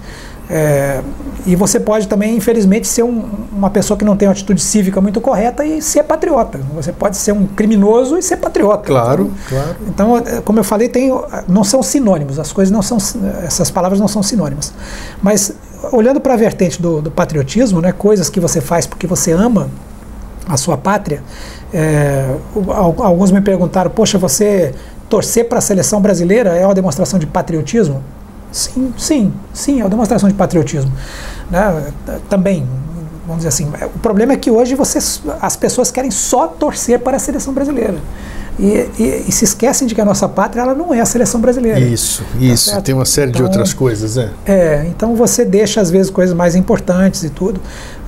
[0.55, 1.01] É,
[1.47, 5.01] e você pode também, infelizmente, ser um, uma pessoa que não tem uma atitude cívica
[5.01, 6.61] muito correta e ser patriota.
[6.75, 8.85] Você pode ser um criminoso e ser patriota.
[8.85, 9.77] Claro, então, claro.
[9.89, 11.11] Então, é, como eu falei, tem,
[11.49, 12.39] não são sinônimos.
[12.39, 12.99] As coisas não são,
[13.43, 14.75] essas palavras não são sinônimas.
[15.23, 15.55] Mas
[15.91, 19.71] olhando para a vertente do, do, patriotismo, né, coisas que você faz porque você ama
[20.47, 21.23] a sua pátria.
[21.73, 22.37] É,
[22.99, 24.75] alguns me perguntaram: poxa, você
[25.09, 28.03] torcer para a seleção brasileira é uma demonstração de patriotismo?
[28.53, 30.93] Sim, sim, sim, é uma demonstração de patriotismo.
[31.51, 31.93] Né?
[32.29, 32.69] Também,
[33.27, 37.17] vamos dizer assim, o problema é que hoje vocês, as pessoas querem só torcer para
[37.17, 37.97] a seleção brasileira.
[38.59, 41.41] E, e, e, se esquecem de que a nossa pátria ela não é a seleção
[41.41, 41.81] brasileira.
[41.81, 42.71] Isso, tá isso.
[42.71, 42.85] Certo?
[42.85, 44.29] Tem uma série então, de outras coisas, é.
[44.45, 47.59] É, então você deixa às vezes coisas mais importantes e tudo.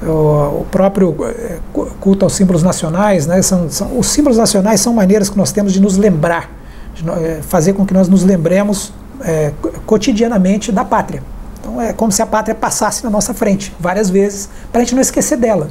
[0.03, 1.59] O, o próprio é,
[1.99, 3.41] culto aos símbolos nacionais, né?
[3.41, 6.51] São, são, os símbolos nacionais são maneiras que nós temos de nos lembrar,
[6.95, 9.53] de é, fazer com que nós nos lembremos é,
[9.87, 11.23] cotidianamente da pátria.
[11.61, 14.95] Então é como se a pátria passasse na nossa frente várias vezes para a gente
[14.95, 15.69] não esquecer dela.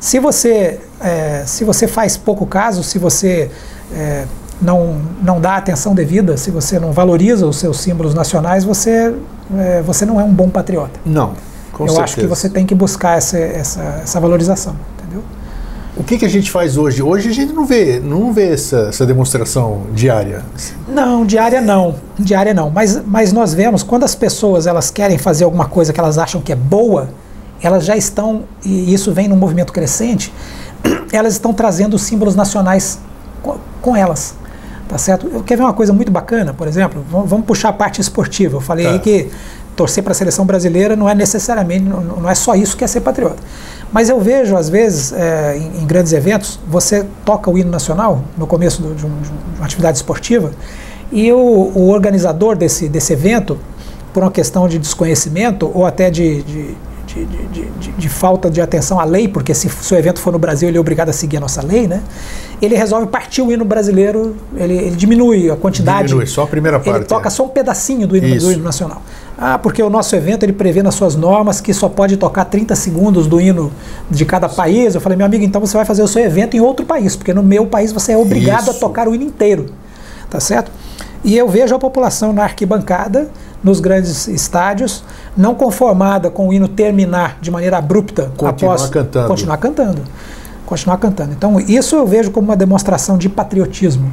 [0.00, 3.50] Se você, é, se você faz pouco caso, se você
[3.92, 4.24] é,
[4.60, 9.14] não, não dá atenção devida, se você não valoriza os seus símbolos nacionais, você,
[9.56, 10.98] é, você não é um bom patriota.
[11.04, 11.34] Não,
[11.72, 12.04] com Eu certeza.
[12.04, 14.76] acho que você tem que buscar essa, essa, essa valorização.
[15.96, 17.02] O que, que a gente faz hoje?
[17.02, 20.44] Hoje a gente não vê, não vê essa, essa demonstração diária.
[20.86, 22.68] Não, diária não, diária não.
[22.68, 26.42] Mas, mas nós vemos quando as pessoas elas querem fazer alguma coisa que elas acham
[26.42, 27.08] que é boa,
[27.62, 30.32] elas já estão e isso vem num movimento crescente.
[31.10, 32.98] Elas estão trazendo os símbolos nacionais
[33.80, 34.34] com, elas.
[34.88, 35.26] Tá certo?
[35.32, 38.56] Eu quero ver uma coisa muito bacana, por exemplo, vamos, puxar a parte esportiva.
[38.56, 38.92] Eu falei tá.
[38.92, 39.30] aí que
[39.76, 42.86] torcer para a seleção brasileira não é necessariamente, não, não, é só isso que é
[42.86, 43.36] ser patriota.
[43.92, 48.24] Mas eu vejo, às vezes, é, em, em, grandes eventos, você toca o hino nacional
[48.36, 50.50] no começo do, de, um, de, uma atividade esportiva
[51.12, 53.58] e o, o, organizador desse, desse evento,
[54.12, 56.74] por uma questão de desconhecimento ou até de, de
[57.06, 60.32] de, de, de, de, falta de atenção à lei, porque se, se o evento for
[60.32, 62.02] no Brasil, ele é obrigado a seguir a nossa lei, né?
[62.60, 66.08] Ele resolve partir o hino brasileiro, ele, ele diminui a quantidade.
[66.08, 66.98] Diminui, só a primeira parte.
[66.98, 67.30] Ele toca é.
[67.30, 69.00] só um pedacinho do hino, do hino nacional.
[69.38, 72.74] Ah, porque o nosso evento ele prevê nas suas normas que só pode tocar 30
[72.74, 73.70] segundos do hino
[74.10, 74.94] de cada país.
[74.94, 77.34] Eu falei, meu amigo, então você vai fazer o seu evento em outro país, porque
[77.34, 78.70] no meu país você é obrigado Isso.
[78.70, 79.66] a tocar o hino inteiro.
[80.30, 80.70] Tá certo?
[81.22, 83.28] E eu vejo a população na arquibancada
[83.62, 85.02] nos grandes estádios,
[85.36, 89.28] não conformada com o hino terminar de maneira abrupta continuar após cantando.
[89.28, 90.02] continuar cantando.
[90.64, 91.32] Continuar cantando.
[91.32, 94.10] Então, isso eu vejo como uma demonstração de patriotismo.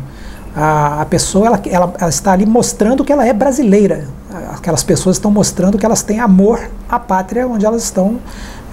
[0.55, 4.07] A, a pessoa ela, ela, ela, está ali mostrando que ela é brasileira.
[4.55, 8.19] Aquelas pessoas estão mostrando que elas têm amor à pátria onde elas estão,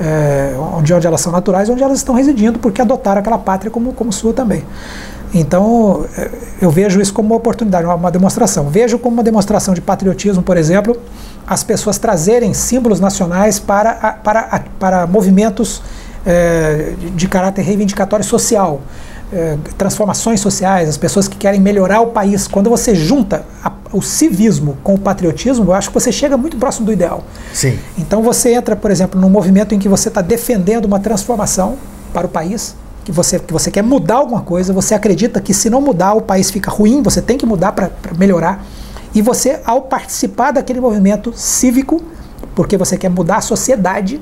[0.00, 3.92] é, onde, onde elas são naturais, onde elas estão residindo, porque adotaram aquela pátria como,
[3.92, 4.64] como sua também.
[5.32, 8.68] Então, eh, eu vejo isso como uma oportunidade, uma demonstração.
[8.68, 10.96] Vejo como uma demonstração de patriotismo, por exemplo,
[11.46, 13.92] as pessoas trazerem símbolos nacionais para,
[14.24, 15.82] para, para movimentos
[16.26, 18.80] é, de caráter reivindicatório social,
[19.78, 22.48] transformações sociais, as pessoas que querem melhorar o país.
[22.48, 26.56] Quando você junta a, o civismo com o patriotismo, eu acho que você chega muito
[26.56, 27.24] próximo do ideal.
[27.52, 27.78] Sim.
[27.98, 31.76] Então, você entra, por exemplo, num movimento em que você está defendendo uma transformação
[32.12, 32.74] para o país
[33.04, 36.20] que você, que você quer mudar alguma coisa, você acredita que se não mudar o
[36.20, 38.64] país fica ruim, você tem que mudar para melhorar.
[39.14, 42.00] E você, ao participar daquele movimento cívico,
[42.54, 44.20] porque você quer mudar a sociedade,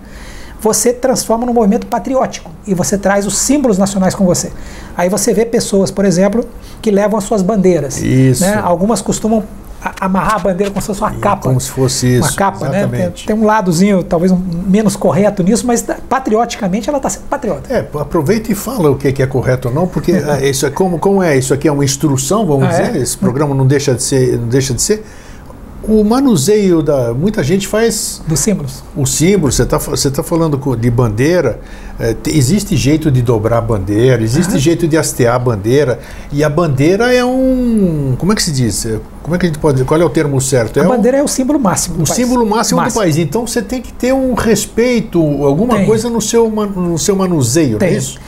[0.60, 4.50] você transforma num movimento patriótico e você traz os símbolos nacionais com você.
[4.96, 6.44] Aí você vê pessoas, por exemplo,
[6.82, 8.02] que levam as suas bandeiras.
[8.02, 8.42] Isso.
[8.42, 8.54] Né?
[8.62, 9.44] Algumas costumam
[10.00, 11.42] amarrar a bandeira como se fosse uma capa.
[11.42, 12.28] Como se fosse isso.
[12.28, 12.86] Uma capa, né?
[12.86, 17.72] Tem, tem, um ladozinho talvez um, menos correto nisso, mas patrioticamente ela está sendo patriota.
[17.72, 20.48] É, aproveita e fala o que é correto ou não, porque é.
[20.48, 22.96] isso é como, como é isso aqui é uma instrução, vamos ah, dizer.
[22.96, 22.98] É?
[22.98, 25.04] Esse programa não deixa de ser, não deixa de ser
[25.88, 27.14] o manuseio da.
[27.14, 28.20] Muita gente faz.
[28.26, 28.84] Dos símbolos.
[28.94, 31.60] O símbolo, você está você tá falando de bandeira.
[31.98, 35.98] É, existe jeito de dobrar a bandeira, existe jeito de hastear a bandeira.
[36.30, 38.14] E a bandeira é um.
[38.18, 38.86] Como é que se diz?
[38.86, 39.86] É, como é que a gente pode dizer?
[39.86, 40.78] Qual é o termo certo?
[40.78, 41.96] A é bandeira um, é o símbolo máximo.
[41.96, 42.10] o país.
[42.10, 43.16] símbolo máximo, máximo, do país.
[43.16, 45.86] Então você tem que ter um respeito, alguma tem.
[45.86, 47.88] coisa no seu, no seu manuseio, tem.
[47.88, 48.20] não é isso?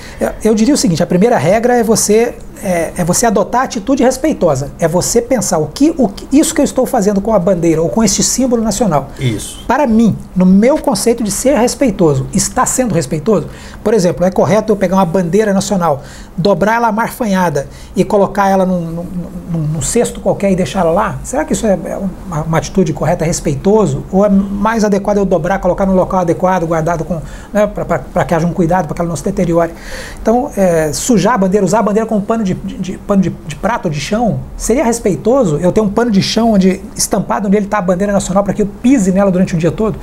[0.42, 4.70] Eu diria o seguinte: a primeira regra é você é, é, você adotar atitude respeitosa.
[4.78, 7.82] É você pensar o que, o que isso que eu estou fazendo com a bandeira
[7.82, 9.08] ou com este símbolo nacional.
[9.18, 9.64] Isso.
[9.66, 13.48] Para mim, no meu conceito de ser respeitoso, está sendo respeitoso?
[13.82, 16.02] Por exemplo, é correto eu pegar uma bandeira nacional,
[16.36, 19.06] dobrar ela marfanhada e colocar ela num, num,
[19.52, 21.18] num, num cesto qualquer e deixar ela lá?
[21.24, 24.04] Será que isso é, é uma, uma atitude correta, respeitoso?
[24.12, 27.20] Ou é mais adequado eu dobrar, colocar no local adequado, guardado com
[27.52, 29.72] né, para que haja um cuidado, para que ela não se deteriore?
[30.20, 33.30] Então, é, sujar a bandeira, usar a bandeira como pano de de, de, pano de,
[33.30, 37.48] de prato ou de chão, seria respeitoso eu ter um pano de chão onde estampado
[37.48, 39.98] onde ele está a bandeira nacional para que eu pise nela durante o dia todo?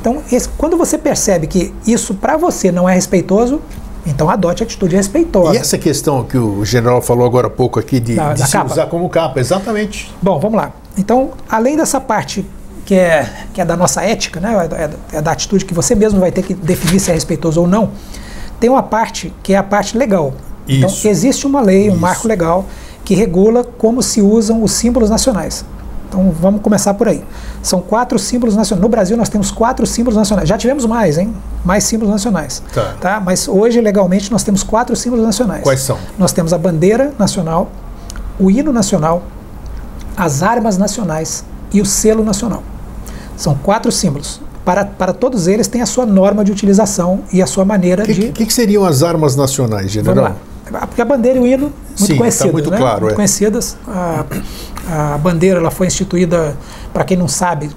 [0.00, 3.60] Então, esse, quando você percebe que isso para você não é respeitoso,
[4.04, 5.54] então adote a atitude respeitosa.
[5.54, 8.46] E essa questão que o general falou agora há pouco aqui de, da, de da
[8.46, 8.72] se capa.
[8.72, 10.12] usar como capa, exatamente.
[10.20, 10.72] Bom, vamos lá.
[10.96, 12.44] Então, além dessa parte
[12.84, 14.54] que é, que é da nossa ética, né,
[15.12, 17.66] é, é da atitude que você mesmo vai ter que definir se é respeitoso ou
[17.66, 17.90] não,
[18.58, 20.32] tem uma parte que é a parte legal.
[20.68, 20.98] Então, Isso.
[21.00, 22.00] Então, existe uma lei, um Isso.
[22.00, 22.66] marco legal,
[23.04, 25.64] que regula como se usam os símbolos nacionais.
[26.12, 27.24] Então vamos começar por aí.
[27.62, 28.82] São quatro símbolos nacionais.
[28.82, 30.46] No Brasil nós temos quatro símbolos nacionais.
[30.46, 31.32] Já tivemos mais, hein?
[31.64, 32.62] Mais símbolos nacionais.
[32.74, 32.94] Tá.
[33.00, 33.20] tá?
[33.20, 35.62] Mas hoje, legalmente, nós temos quatro símbolos nacionais.
[35.62, 35.96] Quais são?
[36.18, 37.70] Nós temos a bandeira nacional,
[38.38, 39.22] o hino nacional,
[40.14, 42.62] as armas nacionais e o selo nacional.
[43.34, 44.38] São quatro símbolos.
[44.66, 48.12] Para, para todos eles tem a sua norma de utilização e a sua maneira que,
[48.12, 48.20] de.
[48.28, 50.14] O que, que, seriam as armas nacionais, general?
[50.14, 50.51] Vamos lá.
[50.80, 52.46] Porque a bandeira e o hino, muito Sim, conhecidas.
[52.46, 52.76] Tá muito né?
[52.78, 53.00] claro.
[53.02, 53.16] Muito é.
[53.16, 53.76] conhecidas.
[53.86, 54.24] A,
[55.14, 56.56] a bandeira ela foi instituída,
[56.92, 57.70] para quem não sabe,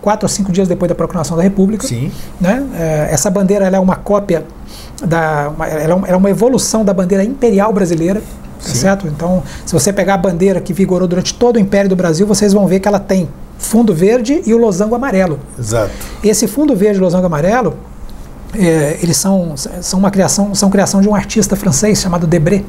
[0.00, 1.86] quatro ou cinco dias depois da proclamação da República.
[1.86, 2.12] Sim.
[2.40, 2.64] Né?
[2.74, 4.44] É, essa bandeira ela é uma cópia,
[5.04, 8.22] da, ela é uma evolução da bandeira imperial brasileira.
[8.58, 9.06] Tá certo?
[9.06, 12.52] Então, se você pegar a bandeira que vigorou durante todo o Império do Brasil, vocês
[12.52, 15.38] vão ver que ela tem fundo verde e o losango amarelo.
[15.58, 15.92] Exato.
[16.22, 17.74] Esse fundo verde e losango amarelo,
[18.58, 22.64] é, eles são, são uma criação, são criação de um artista francês chamado Debré.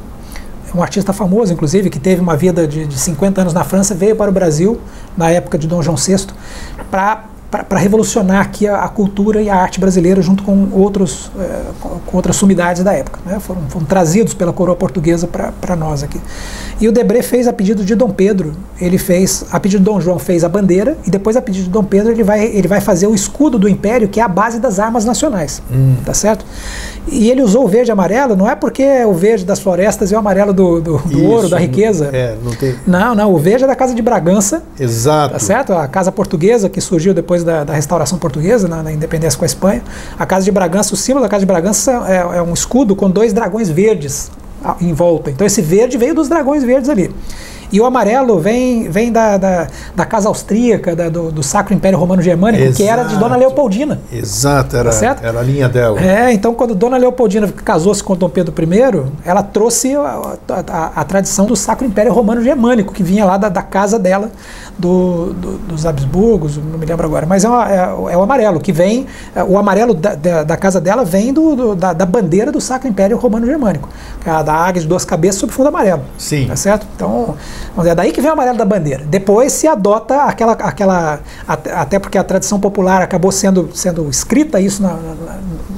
[0.76, 4.16] Um artista famoso, inclusive, que teve uma vida de, de 50 anos na França, veio
[4.16, 4.80] para o Brasil
[5.16, 6.28] na época de Dom João VI
[6.92, 11.62] para para revolucionar aqui a, a, cultura e a arte brasileira junto com, outros, é,
[12.06, 13.20] com, outras sumidades da época.
[13.26, 13.40] Né?
[13.40, 16.20] Foram, foram, trazidos pela coroa portuguesa para nós aqui.
[16.80, 20.02] E o Debré fez a pedido de Dom Pedro, ele fez, a pedido de Dom
[20.02, 22.82] João fez a bandeira e depois a pedido de Dom Pedro ele vai, ele vai
[22.82, 25.96] fazer o escudo do império, que é a base das armas nacionais, hum.
[26.06, 26.46] tá certo?
[27.08, 30.12] E ele usou o verde e amarelo, não é porque é o verde das florestas
[30.12, 32.10] e o amarelo do, do, do Isso, ouro, da riqueza.
[32.12, 32.76] É, não, tem...
[32.86, 34.64] não, não, o verde é da Casa de Bragança.
[34.78, 35.34] Exato.
[35.34, 35.74] Tá certo?
[35.74, 39.48] A Casa Portuguesa, que surgiu depois da, da restauração portuguesa, na, na, independência com a
[39.48, 39.84] Espanha.
[40.18, 43.10] A Casa de Bragança, o símbolo da Casa de Bragança é, é um escudo com
[43.10, 44.32] dois dragões verdes
[44.82, 45.30] em volta.
[45.30, 47.14] Então esse verde veio dos dragões verdes ali.
[47.72, 52.00] E o amarelo vem, vem da, da, da casa austríaca, da, do, do, Sacro Império
[52.00, 52.78] Romano Germânico, Exato.
[52.78, 54.00] que era de Dona Leopoldina.
[54.12, 56.00] Exato, era, tá era a linha dela.
[56.00, 60.92] É, então quando Dona Leopoldina casou-se com Dom Pedro I, ela trouxe a, a, a,
[60.96, 64.32] a, tradição do Sacro Império Romano Germânico, que vinha lá da, da casa dela,
[64.78, 68.60] do, do, dos Habsburgos, não me lembro agora, mas é, uma, é, é o amarelo,
[68.60, 69.08] que vem,
[69.48, 73.18] o amarelo da, da, da casa dela vem do, da, da, bandeira do Sacro Império
[73.18, 73.90] Romano Germânico,
[74.22, 76.02] que é a da águia de duas cabeças sob fundo amarelo.
[76.18, 76.48] Sim.
[76.48, 76.86] Tá certo?
[76.96, 77.36] Então,
[77.86, 79.04] é daí que vem o amarelo da bandeira.
[79.06, 84.82] Depois se adota aquela, aquela até porque a tradição popular acabou sendo, sendo escrita isso
[84.82, 85.38] na, na,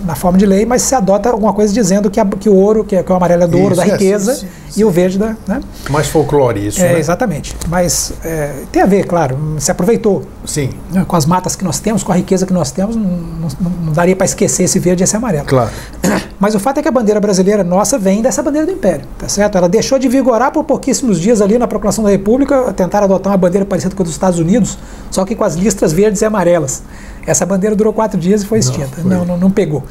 [0.09, 2.83] na forma de lei, mas se adota alguma coisa dizendo que, a, que o ouro,
[2.83, 4.89] que, que, o amarelo é do ouro, isso, da riqueza, é, sim, sim, e o
[4.89, 5.35] verde da.
[5.47, 5.61] Né?
[5.87, 6.81] Mais folclore isso.
[6.81, 6.99] É, né?
[6.99, 7.55] Exatamente.
[7.67, 10.23] Mas é, tem a ver, claro, se aproveitou.
[10.43, 10.71] Sim.
[10.91, 13.49] Né, com as matas que nós temos, com a riqueza que nós temos, não, não,
[13.85, 15.45] não daria para esquecer esse verde e esse amarelo.
[15.45, 15.69] Claro.
[16.39, 19.29] Mas o fato é que a bandeira brasileira nossa vem dessa bandeira do Império, tá
[19.29, 19.59] certo?
[19.59, 23.37] Ela deixou de vigorar por pouquíssimos dias ali na proclamação da República, tentaram adotar uma
[23.37, 24.75] bandeira parecida com a dos Estados Unidos,
[25.11, 26.81] só que com as listras verdes e amarelas.
[27.25, 29.01] Essa bandeira durou quatro dias e foi extinta.
[29.03, 29.83] Não, não, não pegou.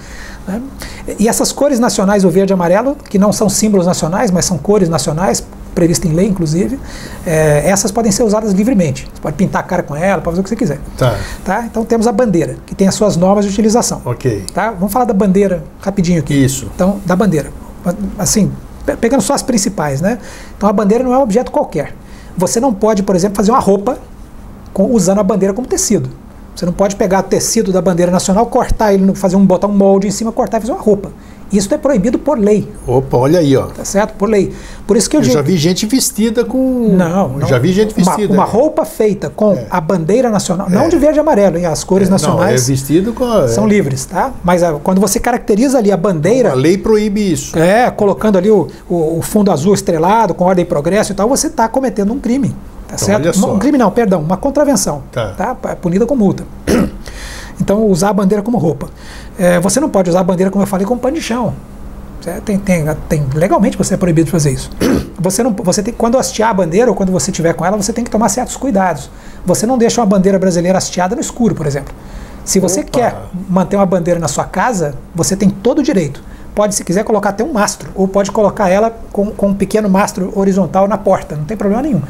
[0.47, 0.61] Né?
[1.19, 4.59] E essas cores nacionais, o verde e amarelo, que não são símbolos nacionais, mas são
[4.59, 6.79] cores nacionais, previstas em lei, inclusive,
[7.25, 9.09] é, essas podem ser usadas livremente.
[9.15, 10.81] Você pode pintar a cara com ela, pode fazer o que você quiser.
[10.97, 11.17] Tá.
[11.45, 11.65] Tá?
[11.65, 14.03] Então temos a bandeira, que tem as suas normas de utilização.
[14.05, 14.45] Ok.
[14.53, 14.73] Tá?
[14.73, 16.35] Vamos falar da bandeira rapidinho aqui.
[16.35, 16.69] Isso.
[16.75, 17.53] Então, da bandeira.
[18.19, 18.51] Assim,
[18.97, 20.19] pegando só as principais, né?
[20.57, 21.95] Então a bandeira não é um objeto qualquer.
[22.37, 23.99] Você não pode, por exemplo, fazer uma roupa
[24.73, 26.11] com, usando a bandeira como tecido.
[26.59, 29.73] Você não pode pegar o tecido da bandeira nacional, cortar ele, fazer um botar um
[29.73, 31.13] molde em cima, cortar e fazer uma roupa.
[31.53, 32.69] Isso é proibido por lei.
[32.85, 33.67] Opa, olha aí, ó.
[33.67, 34.15] Tá certo?
[34.15, 34.53] Por lei.
[34.85, 35.35] Por isso que eu, eu digo.
[35.35, 36.97] já vi gente vestida com.
[36.97, 37.47] Não, não.
[37.47, 38.35] Já vi gente vestida.
[38.35, 39.69] Uma, uma roupa feita com é.
[39.71, 40.71] a bandeira nacional, é.
[40.71, 42.67] não de verde e amarelo, as cores é, nacionais.
[42.67, 43.25] Não, é vestido com.
[43.25, 44.33] A, são livres, tá?
[44.43, 46.51] Mas a, quando você caracteriza ali a bandeira.
[46.51, 47.57] A lei proíbe isso.
[47.57, 51.29] É, colocando ali o, o, o fundo azul estrelado, com ordem e progresso e tal,
[51.29, 52.53] você está cometendo um crime.
[52.89, 53.47] Tá então, certo?
[53.47, 55.03] Um crime não, perdão, uma contravenção.
[55.13, 55.35] Tá.
[55.37, 55.55] tá?
[55.55, 56.45] Punida com multa.
[57.61, 58.89] Então, usar a bandeira como roupa.
[59.37, 61.53] É, você não pode usar a bandeira, como eu falei, como pano de chão.
[62.45, 64.71] Tem, tem, tem, legalmente você é proibido de fazer isso.
[65.21, 67.93] Você não, você tem, quando hastear a bandeira ou quando você estiver com ela, você
[67.93, 69.11] tem que tomar certos cuidados.
[69.45, 71.93] Você não deixa uma bandeira brasileira hasteada no escuro, por exemplo.
[72.45, 72.91] Se você Opa.
[72.91, 73.17] quer
[73.49, 76.23] manter uma bandeira na sua casa, você tem todo o direito.
[76.55, 79.89] Pode, se quiser, colocar até um mastro, ou pode colocar ela com, com um pequeno
[79.89, 82.03] mastro horizontal na porta, não tem problema nenhum.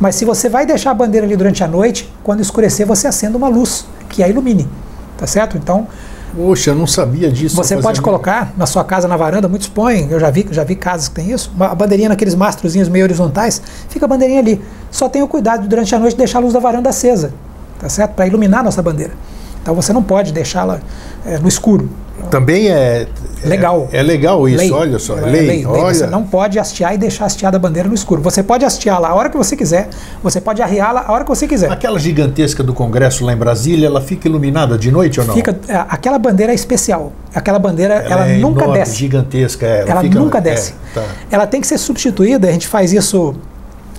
[0.00, 3.36] Mas se você vai deixar a bandeira ali durante a noite, quando escurecer, você acenda
[3.36, 4.68] uma luz que a ilumine.
[5.16, 5.56] Tá certo?
[5.56, 5.88] Então,
[6.34, 7.56] Poxa, eu não sabia disso.
[7.56, 10.76] você pode colocar na sua casa, na varanda, muitos põem, eu já vi, já vi
[10.76, 14.62] casas que tem isso, uma bandeirinha naqueles mastrozinhos meio horizontais, fica a bandeirinha ali.
[14.90, 17.32] Só tenha o cuidado de, durante a noite deixar a luz da varanda acesa,
[17.80, 18.12] tá certo?
[18.12, 19.12] Para iluminar a nossa bandeira.
[19.62, 20.80] Então você não pode deixá-la
[21.24, 21.88] é, no escuro.
[22.30, 23.06] Também é
[23.44, 23.88] legal.
[23.92, 24.72] É, é legal isso, lei.
[24.72, 25.46] olha só, é lei.
[25.46, 25.94] lei, olha.
[25.94, 28.20] Você não pode hastear e deixar hasteada a bandeira no escuro.
[28.22, 29.88] Você pode hasteá-la a hora que você quiser,
[30.22, 31.70] você pode arriá-la a hora que você quiser.
[31.70, 35.34] Aquela gigantesca do Congresso lá em Brasília, ela fica iluminada de noite ou não?
[35.34, 37.12] Fica, é, aquela bandeira é especial.
[37.34, 38.96] Aquela bandeira, ela, ela é nunca enorme, desce.
[38.96, 39.66] gigantesca.
[39.66, 40.74] Ela, ela fica, nunca desce.
[40.90, 41.06] É, tá.
[41.30, 43.34] Ela tem que ser substituída, a gente faz isso,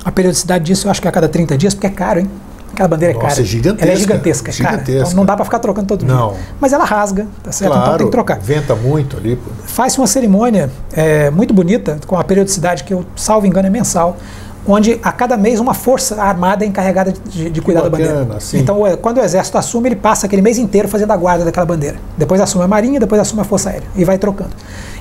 [0.04, 2.30] a periodicidade disso eu acho que é a cada 30 dias, porque é caro, hein?
[2.80, 3.42] Aquela bandeira Nossa, é cara.
[3.42, 4.72] é gigantesca, Ela é gigantesca, cara.
[4.72, 5.02] gigantesca.
[5.02, 6.16] Então não dá para ficar trocando todo dia.
[6.16, 6.34] Não.
[6.62, 7.72] Mas ela rasga, tá certo?
[7.74, 8.40] Claro, então tem que trocar.
[8.40, 9.36] venta muito ali.
[9.36, 9.52] pô.
[9.66, 14.16] Faz uma cerimônia é, muito bonita, com a periodicidade que eu, salvo engano, é mensal,
[14.66, 18.40] onde a cada mês uma força armada é encarregada de, de cuidar da bacana, bandeira.
[18.40, 18.60] sim.
[18.60, 21.66] Então, é, quando o exército assume, ele passa aquele mês inteiro fazendo a guarda daquela
[21.66, 21.98] bandeira.
[22.18, 24.52] Depois assume a marinha, depois assume a força aérea e vai trocando.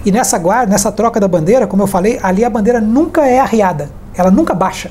[0.05, 3.39] E nessa guarda, nessa troca da bandeira, como eu falei, ali a bandeira nunca é
[3.39, 4.91] arriada, ela nunca baixa.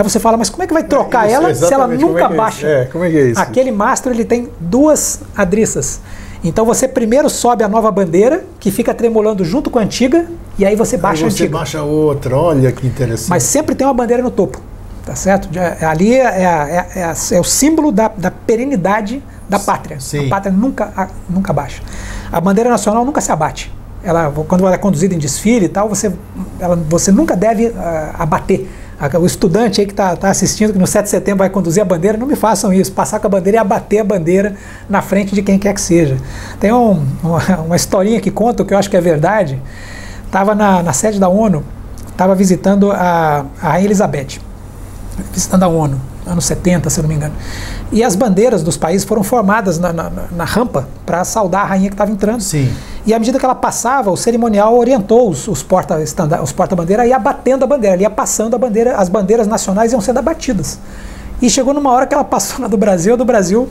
[0.00, 2.22] Aí você fala, mas como é que vai trocar Isso, ela se ela como nunca
[2.22, 2.66] é é baixa?
[2.66, 3.40] É, como é que é isso?
[3.40, 6.00] Aquele mastro ele tem duas adriças.
[6.42, 10.24] Então você primeiro sobe a nova bandeira, que fica tremulando junto com a antiga,
[10.58, 11.58] e aí você baixa Aí a você antiga.
[11.58, 13.28] baixa outra, olha que interessante.
[13.28, 14.58] Mas sempre tem uma bandeira no topo,
[15.04, 15.50] tá certo?
[15.52, 19.58] Já- Ali é, é a- é- é a- é o símbolo da, da perenidade da
[19.58, 20.00] pátria.
[20.00, 20.28] Sim.
[20.28, 21.82] A pátria nunca, a- nunca baixa.
[22.32, 23.70] A bandeira nacional nunca se abate.
[24.02, 26.10] Ela, quando ela é conduzida em desfile e tal, você,
[26.58, 28.66] ela- você nunca deve ah, abater.
[29.20, 32.18] O estudante aí que está assistindo, que no 7 de setembro vai conduzir a bandeira,
[32.18, 32.92] não me façam isso.
[32.92, 34.54] Passar com a bandeira e abater a bandeira
[34.90, 36.18] na frente de quem quer que seja.
[36.58, 37.02] Tem um-
[37.64, 39.60] uma, historinha que conta, que eu acho que é verdade.
[40.26, 41.64] Estava na, na sede da ONU,
[42.08, 44.38] estava visitando a, a Rainha Elizabeth
[45.32, 47.34] visitando a ONU, anos 70, se eu não me engano.
[47.92, 51.88] E as bandeiras dos países foram formadas na- na- na rampa para saudar a rainha
[51.88, 52.40] que estava entrando.
[52.42, 52.70] Sim.
[53.06, 57.02] E à medida que ela passava, o cerimonial orientou os, os porta estanda- os porta-bandeira
[57.02, 60.18] a ir abatendo a bandeira, ela ia passando a bandeira, as bandeiras nacionais iam sendo
[60.18, 60.78] abatidas.
[61.40, 63.68] E chegou numa hora que ela passou na do Brasil, a do Brasil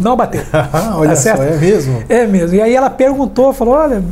[0.00, 0.42] não abateu.
[0.96, 1.42] olha Tá só, certo?
[1.42, 2.02] é mesmo.
[2.08, 2.56] É mesmo.
[2.56, 4.02] E aí ela perguntou, falou, olha,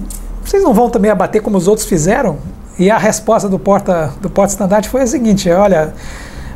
[0.45, 2.37] vocês não vão também abater como os outros fizeram?
[2.79, 5.93] E a resposta do porta do porta estandarte foi a seguinte, olha,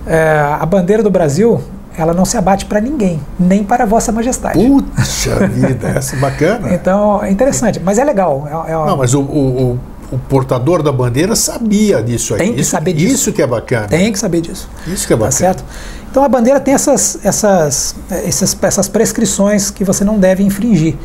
[0.07, 1.61] é, a bandeira do Brasil,
[1.97, 4.59] ela não se abate para ninguém, nem para vossa majestade.
[4.59, 6.73] Puxa vida, essa é bacana.
[6.75, 8.49] Então, é interessante, mas é legal.
[8.67, 9.79] É, é- Não, mas o, o-
[10.11, 12.41] o- portador da bandeira sabia disso aí.
[12.41, 13.15] Tem que isso, saber disso.
[13.15, 13.89] Isso que é bacana.
[13.89, 14.69] Tem que saber disso.
[14.87, 15.33] Isso que é Tá bacana.
[15.33, 15.65] certo?
[16.11, 20.97] Então a bandeira tem essas, essas, essas, essas prescrições que você não deve infringir.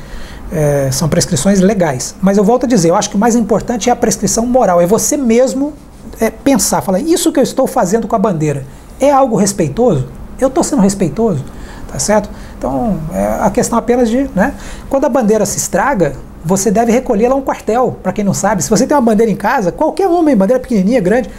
[0.52, 2.16] Eh, são prescrições legais.
[2.22, 4.80] Mas eu volto a dizer, eu acho que o mais importante é a prescrição moral.
[4.82, 5.74] É você mesmo
[6.22, 8.64] eh, pensar, falar, isso que eu estou fazendo com a bandeira
[9.00, 10.08] é algo respeitoso?
[10.40, 11.44] Eu estou sendo respeitoso?
[11.92, 12.30] Tá certo?
[12.58, 14.54] Então, é a questão apenas de, né?
[14.90, 18.64] Quando a bandeira se estraga, você deve recolhê-la a um quartel, para quem não sabe.
[18.64, 21.30] Se você tem uma bandeira em casa, qualquer uma, bandeira pequenininha, grande,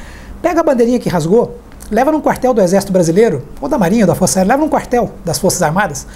[0.40, 1.58] pega a bandeirinha que rasgou,
[1.90, 4.68] leva num quartel do Exército Brasileiro, ou da Marinha, ou da Força Aérea, leva num
[4.68, 6.06] quartel das Forças Armadas.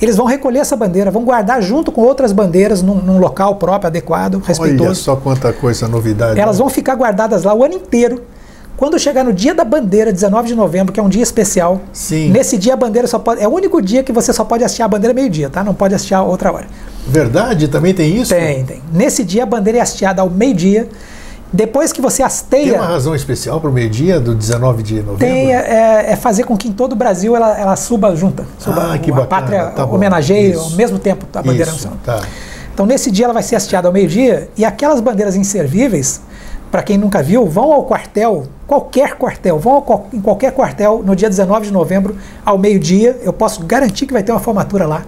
[0.00, 3.86] Eles vão recolher essa bandeira, vão guardar junto com outras bandeiras num, num local próprio,
[3.86, 5.02] adequado, Olha respeitoso.
[5.02, 6.38] só quanta coisa, novidade.
[6.38, 8.22] Elas vão ficar guardadas lá o ano inteiro.
[8.76, 12.28] Quando chegar no dia da bandeira, 19 de novembro, que é um dia especial, Sim.
[12.30, 13.42] nesse dia a bandeira só pode.
[13.42, 15.64] É o único dia que você só pode assistir a bandeira meio-dia, tá?
[15.64, 16.66] Não pode assistir a outra hora.
[17.06, 17.68] Verdade?
[17.68, 18.34] Também tem isso?
[18.34, 18.82] Tem, tem.
[18.92, 20.88] Nesse dia a bandeira é hasteada ao meio-dia.
[21.52, 22.74] Depois que você Tem hasteia.
[22.74, 25.16] uma razão especial para o meio-dia do 19 de novembro?
[25.18, 28.44] Tem, é, é fazer com que em todo o Brasil ela, ela suba junta.
[28.58, 30.60] Suba, Ah, que a bacana, pátria tá bom, homenageie isso.
[30.60, 31.98] ao mesmo tempo a bandeira Isso, nacional.
[32.04, 32.20] tá.
[32.74, 36.20] Então, nesse dia, ela vai ser hasteada ao meio-dia e aquelas bandeiras inservíveis,
[36.76, 41.16] para quem nunca viu, vão ao quartel, qualquer quartel, vão ao em qualquer quartel no
[41.16, 43.18] dia 19 de novembro, ao meio-dia.
[43.22, 45.02] Eu posso garantir que vai ter uma formatura lá,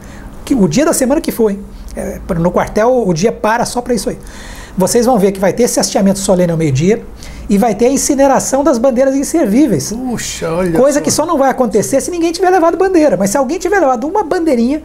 [0.47, 1.61] que, o dia da semana que foi.
[1.95, 4.19] É, no quartel, o dia para só para isso aí.
[4.79, 7.03] Vocês vão ver que vai ter esse hasteamento solene ao meio-dia
[7.51, 9.93] e vai ter a incineração das bandeiras inservíveis.
[9.93, 13.15] Puxa, olha Coisa que só não vai acontecer se ninguém tiver levado bandeira.
[13.15, 14.83] Mas se alguém tiver levado uma bandeirinha,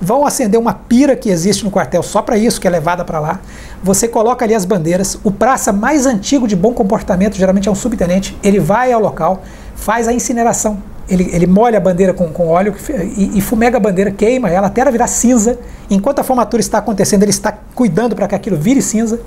[0.00, 3.18] vão acender uma pira que existe no quartel só para isso, que é levada para
[3.18, 3.40] lá.
[3.82, 5.18] Você coloca ali as bandeiras.
[5.24, 9.42] O praça mais antigo de bom comportamento, geralmente é um subtenente, ele vai ao local,
[9.74, 10.78] faz a incineração.
[11.08, 12.74] Ele, ele molha a bandeira com, com óleo
[13.16, 15.58] e, e fumega a bandeira, queima ela até ela virar cinza.
[15.88, 19.20] Enquanto a formatura está acontecendo, ele está cuidando para que aquilo vire cinza.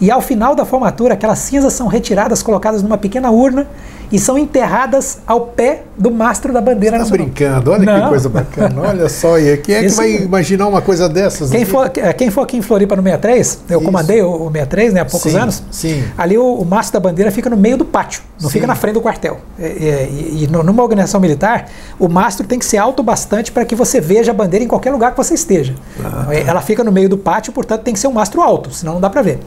[0.00, 3.66] E ao final da formatura, aquelas cinzas são retiradas, colocadas numa pequena urna
[4.10, 7.26] e são enterradas ao pé do mastro da bandeira Tá nacional.
[7.26, 8.08] brincando, olha que Não.
[8.08, 8.82] coisa bacana.
[8.82, 10.24] Olha só, e quem é que Isso vai mesmo.
[10.26, 11.50] imaginar uma coisa dessas?
[11.50, 11.70] Quem aqui?
[11.70, 13.84] for, eh, quem for aqui em Floripa no 63, eu Isso.
[13.86, 15.62] comandei o, o 63 né, há poucos Sim, anos.
[15.70, 16.04] sim.
[16.18, 18.54] Ali o, o mastro da bandeira fica no meio do pátio, não Sim.
[18.54, 19.38] fica na frente do quartel.
[19.58, 21.66] E, e- e no- numa organização militar,
[21.98, 24.90] o mastro tem que ser alto bastante para que você veja a bandeira em qualquer
[24.90, 25.74] lugar que você esteja.
[26.04, 26.34] Ah, tá.
[26.34, 29.00] Ela fica no meio do pátio, portanto tem que ser um mastro alto, senão não
[29.00, 29.38] dá para ver.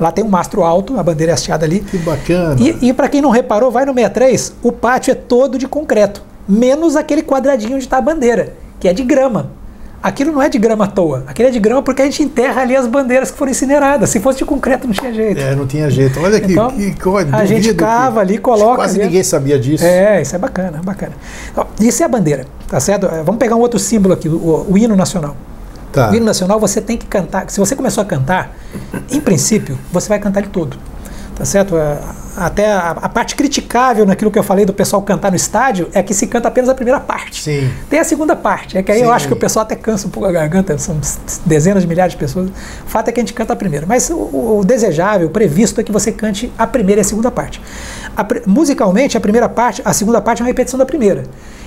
[0.00, 1.80] Lá tem um mastro alto, a bandeira é hasteada ali.
[1.80, 2.54] Que bacana.
[2.60, 4.07] E, e para quem não reparou, vai no 63,
[4.62, 8.92] o pátio é todo de concreto, menos aquele quadradinho onde está a bandeira, que é
[8.92, 9.50] de grama.
[10.00, 12.62] Aquilo não é de grama à toa, aquilo é de grama porque a gente enterra
[12.62, 14.08] ali as bandeiras que foram incineradas.
[14.10, 15.40] Se fosse de concreto, não tinha jeito.
[15.40, 16.20] É, não tinha jeito.
[16.20, 17.34] Olha que, Então, que coisa.
[17.36, 19.06] a gente duvido que- cava ali, coloca Quase ali.
[19.06, 19.84] ninguém sabia disso.
[19.84, 21.14] É, isso é bacana, bacana.
[21.56, 23.06] Ó, Isso é a bandeira, tá certo?
[23.06, 25.36] Eh, Vamos pegar um outro símbolo aqui, o, o hino nacional.
[25.92, 26.10] Tá.
[26.10, 27.50] O hino nacional você tem que cantar.
[27.50, 28.56] Se você começou a cantar,
[29.10, 30.76] em princípio, você vai cantar ele todo.
[31.38, 31.76] Tá certo?
[31.78, 31.98] É,
[32.36, 36.02] até a, a, parte criticável naquilo que eu falei do pessoal cantar no estádio é
[36.02, 37.42] que se canta apenas a primeira parte.
[37.42, 37.70] Sim.
[37.88, 39.04] Tem a segunda parte, é que aí Sim.
[39.04, 41.00] eu acho que o pessoal até cansa um pouco a garganta, são
[41.46, 42.50] dezenas de milhares de pessoas.
[42.50, 43.86] O fato é que a gente canta a primeira.
[43.86, 44.16] Mas o,
[44.58, 47.62] o desejável, o previsto é que você cante a primeira e a segunda parte.
[48.16, 51.22] A, musicalmente, a primeira parte, a segunda parte é uma repetição da primeira.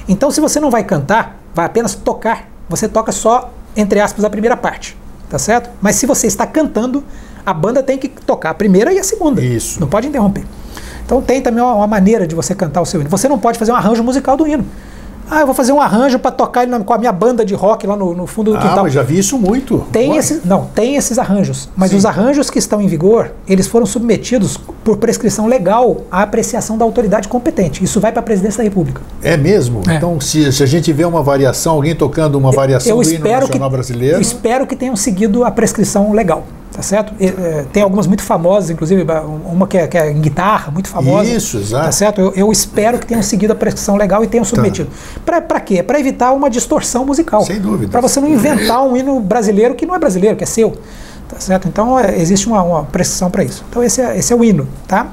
[0.07, 4.29] Então, se você não vai cantar, vai apenas tocar, você toca só, entre aspas, a
[4.29, 4.97] primeira parte.
[5.29, 5.69] Tá certo?
[5.81, 7.05] Mas se você está cantando,
[7.45, 9.41] a banda tem que tocar a primeira e a segunda.
[9.41, 9.79] Isso.
[9.79, 10.43] Não pode interromper.
[11.05, 13.09] Então tem também uma, uma maneira de você cantar o seu hino.
[13.09, 14.65] Você não pode fazer um arranjo musical do hino.
[15.33, 17.87] Ah, eu vou fazer um arranjo para tocar ele com a minha banda de rock
[17.87, 18.79] lá no, no fundo do ah, quintal.
[18.79, 19.85] Ah, mas já vi isso muito.
[19.89, 21.69] Tem esses, não, tem esses arranjos.
[21.73, 21.97] Mas Sim.
[21.97, 26.83] os arranjos que estão em vigor, eles foram submetidos por prescrição legal à apreciação da
[26.83, 27.81] autoridade competente.
[27.81, 29.01] Isso vai para a presidência da República.
[29.23, 29.81] É mesmo?
[29.87, 29.95] É.
[29.95, 33.23] Então, se, se, a gente vê uma variação, alguém tocando uma variação eu do hino
[33.23, 34.17] nacional que, brasileiro...
[34.17, 37.13] Eu espero que tenham seguido a prescrição legal tá certo?
[37.19, 39.05] E, é, tem algumas muito famosas, inclusive
[39.45, 41.29] uma que é, que é, em guitarra, muito famosa.
[41.29, 41.85] Isso, exato.
[41.85, 42.21] Tá certo?
[42.21, 44.49] Eu, eu espero que tenham seguido a prescrição legal e tenham tá.
[44.49, 44.89] submetido.
[45.25, 45.41] Tá.
[45.41, 45.83] Para quê?
[45.83, 47.41] Para evitar uma distorção musical.
[47.41, 47.91] Sem dúvida.
[47.91, 50.77] Para você não inventar um hino brasileiro que não é brasileiro, que é seu.
[51.27, 51.67] Tá certo?
[51.67, 53.63] Então é, existe uma, uma prescrição para isso.
[53.69, 55.09] Então esse é, esse é o hino, tá?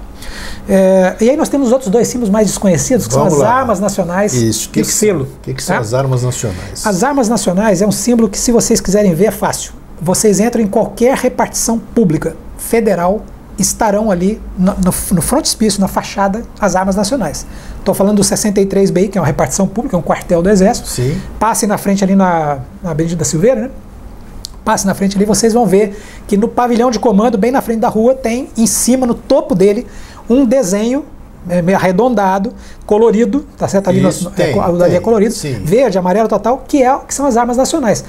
[0.68, 3.48] É, e aí nós temos os outros dois símbolos mais desconhecidos, que Vamos são as
[3.48, 3.54] lá.
[3.60, 4.68] armas nacionais Isso.
[4.68, 5.24] que e o selo.
[5.24, 5.80] O que, que, são tá?
[5.80, 6.84] as armas nacionais?
[6.84, 10.62] As armas nacionais é um símbolo que, se vocês quiserem ver, é fácil vocês entram
[10.62, 13.22] em qualquer repartição pública federal,
[13.58, 17.44] estarão ali no, no, no frontispício, na fachada, as armas nacionais.
[17.78, 20.88] Estou falando do 63BI, que é uma repartição pública, é um quartel do Exército.
[20.88, 21.20] Sim.
[21.40, 23.70] Passe na frente ali na, na Benedita Silveira, né?
[24.64, 27.80] Passe na frente ali, vocês vão ver que no pavilhão de comando, bem na frente
[27.80, 29.86] da rua, tem em cima, no topo dele,
[30.28, 31.04] um desenho
[31.48, 32.52] é, meio arredondado,
[32.84, 33.88] colorido, tá certo?
[33.88, 35.54] Ali Isso, no, tem, é, ali é colorido, sim.
[35.64, 38.04] verde, amarelo, total, que, é, que são as armas nacionais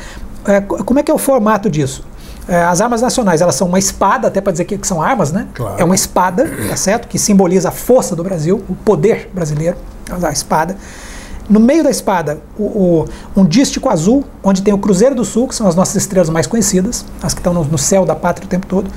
[0.46, 2.04] é, como é que é o formato disso?
[2.48, 5.32] É, as armas nacionais, elas são uma espada, até para dizer que, que, são armas,
[5.32, 5.48] né?
[5.54, 5.76] Claro.
[5.80, 7.08] É uma espada, tá certo?
[7.08, 9.78] Que simboliza a força do Brasil, o poder brasileiro,
[10.10, 10.76] a espada.
[11.50, 15.48] No meio da espada, o, o, um dístico azul, onde tem o Cruzeiro do Sul,
[15.48, 18.46] que são as nossas estrelas mais conhecidas, as que estão no, no céu da pátria
[18.46, 18.90] o tempo todo.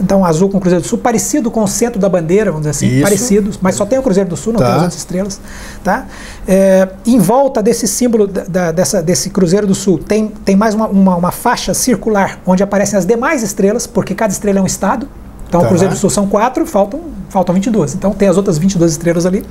[0.00, 2.70] Então, azul com o Cruzeiro do Sul, parecido com o centro da bandeira, vamos dizer
[2.70, 3.02] assim, Isso.
[3.02, 4.66] parecidos, mas só tem o Cruzeiro do Sul, não tá.
[4.66, 5.40] tem as outras estrelas.
[5.82, 6.06] Tá?
[6.46, 10.88] É, em volta desse símbolo, da, dessa, desse Cruzeiro do Sul, tem, tem mais uma,
[10.88, 15.08] uma, uma, faixa circular, onde aparecem as demais estrelas, porque cada estrela é um estado.
[15.48, 15.66] Então, tá.
[15.66, 17.94] o Cruzeiro do Sul são quatro, faltam, faltam 22.
[17.94, 19.44] Então, tem as outras 22 estrelas ali.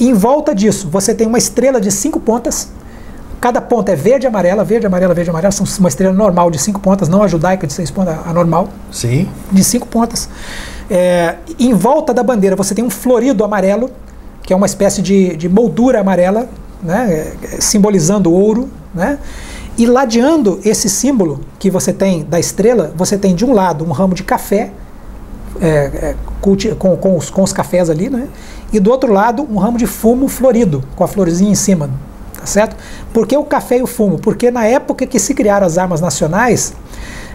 [0.00, 2.68] Em volta disso, você tem uma estrela de cinco pontas,
[3.42, 5.50] Cada ponta é verde, amarela, verde, amarela, verde, amarela.
[5.50, 8.68] São uma estrela normal de cinco pontas, não a judaica de seis pontas, a normal.
[8.92, 9.28] Sim.
[9.50, 10.28] De cinco pontas.
[10.88, 13.90] É, em volta da bandeira você tem um florido amarelo,
[14.42, 16.48] que é uma espécie de, de moldura amarela,
[16.80, 18.68] né, simbolizando ouro.
[18.94, 19.18] Né?
[19.76, 23.90] E ladeando esse símbolo que você tem da estrela, você tem de um lado um
[23.90, 24.70] ramo de café,
[25.60, 28.28] é, é, com, com, os, com os cafés ali, né?
[28.72, 31.90] e do outro lado um ramo de fumo florido, com a florzinha em cima,
[32.42, 32.74] Tá certo?
[33.12, 34.18] Por que o café e o fumo?
[34.18, 36.74] Porque na época que se criaram as armas nacionais,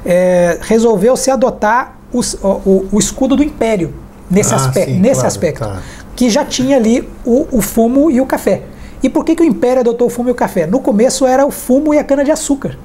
[0.06, 3.94] é, resolveu-se adotar os, o, o, escudo do império
[4.30, 5.82] nesse, ah, aspecto, sim, nesse claro, aspecto tá.
[6.14, 8.64] que já tinha ali o, o fumo e o café.
[9.02, 10.68] E por que, que o império adotou o fumo e o café?
[10.68, 12.78] No começo era o fumo e a cana-de-açúcar.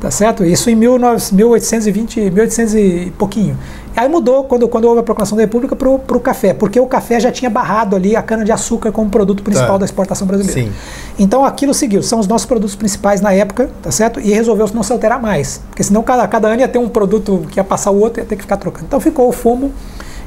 [0.00, 0.44] Tá certo?
[0.44, 3.58] Isso em 1820, 1800 e pouquinho.
[3.98, 7.18] Aí mudou quando, quando houve a proclamação da República para o café, porque o café
[7.18, 9.78] já tinha barrado ali a cana-de-açúcar como produto principal tá.
[9.78, 10.70] da exportação brasileira.
[10.70, 10.72] Sim.
[11.18, 14.20] Então aquilo seguiu, são os nossos produtos principais na época, tá certo?
[14.20, 17.44] E resolveu-se não se alterar mais, porque senão cada, cada ano ia ter um produto
[17.50, 18.84] que ia passar o outro e ia ter que ficar trocando.
[18.86, 19.72] Então ficou o fumo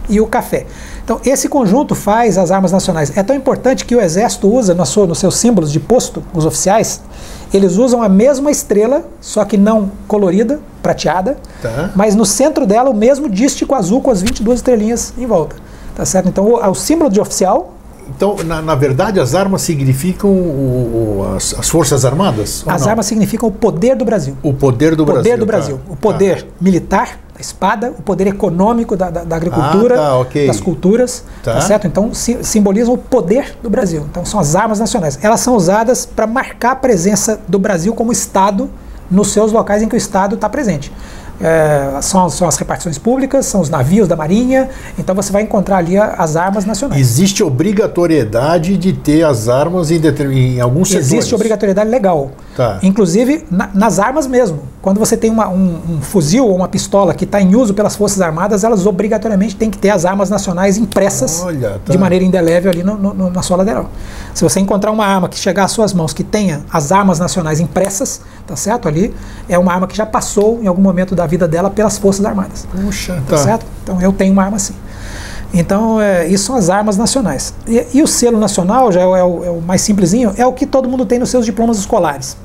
[0.09, 0.65] e o café.
[1.03, 3.15] Então, esse conjunto faz as armas nacionais.
[3.17, 6.45] É tão importante que o Exército usa no seu, nos seus símbolos de posto, os
[6.45, 7.01] oficiais,
[7.53, 11.91] eles usam a mesma estrela, só que não colorida, prateada, tá.
[11.95, 15.55] mas no centro dela o mesmo dístico azul com as 22 estrelinhas em volta.
[15.95, 16.29] Tá certo?
[16.29, 17.73] Então o, o símbolo de oficial.
[18.15, 22.63] Então, na, na verdade, as armas significam o, o, as, as, Forças Armadas?
[22.65, 24.35] As armas significam o poder do Brasil.
[24.43, 25.37] O poder do o poder Brasil.
[25.37, 25.77] do Brasil.
[25.77, 25.93] Tá.
[25.93, 26.47] O poder tá.
[26.59, 30.47] militar, espada, o poder econômico da, da, da agricultura, ah, tá, okay.
[30.47, 31.55] das culturas, tá.
[31.55, 31.61] tá.
[31.61, 31.87] certo?
[31.87, 34.05] Então si, simbolizam o poder do Brasil.
[34.09, 35.19] Então são as armas nacionais.
[35.21, 38.69] Elas são usadas para marcar a presença do Brasil como Estado
[39.09, 40.91] nos seus locais em que o Estado está presente
[41.43, 45.77] é, são, são, as repartições públicas, são os navios da Marinha, então você vai encontrar
[45.77, 47.01] ali as armas nacionais.
[47.01, 51.11] Existe obrigatoriedade de ter as armas em, em alguns setores?
[51.11, 52.31] Existe obrigatoriedade legal.
[52.61, 52.77] Tá.
[52.83, 54.59] Inclusive na, nas armas mesmo.
[54.83, 57.95] Quando você tem uma, um, um, fuzil ou uma pistola que está em uso pelas
[57.95, 61.91] Forças Armadas, elas obrigatoriamente têm que ter as armas nacionais impressas Olha, tá.
[61.91, 63.89] de maneira indelével ali no, no, na sua lateral.
[64.31, 67.59] Se você encontrar uma arma que chegar às suas mãos que tenha as armas nacionais
[67.59, 68.87] impressas, tá certo?
[68.87, 69.11] Ali
[69.49, 72.67] é uma arma que já passou em algum momento da vida dela pelas Forças Armadas.
[72.71, 73.37] Puxa, tá, tá.
[73.37, 73.65] certo?
[73.81, 74.75] Então eu tenho uma arma assim.
[75.51, 77.53] Então, é, isso são as armas nacionais.
[77.67, 80.45] E, e o selo nacional, já é o, é o, é o mais simplesinho, é
[80.45, 82.37] o que todo mundo tem nos seus diplomas escolares.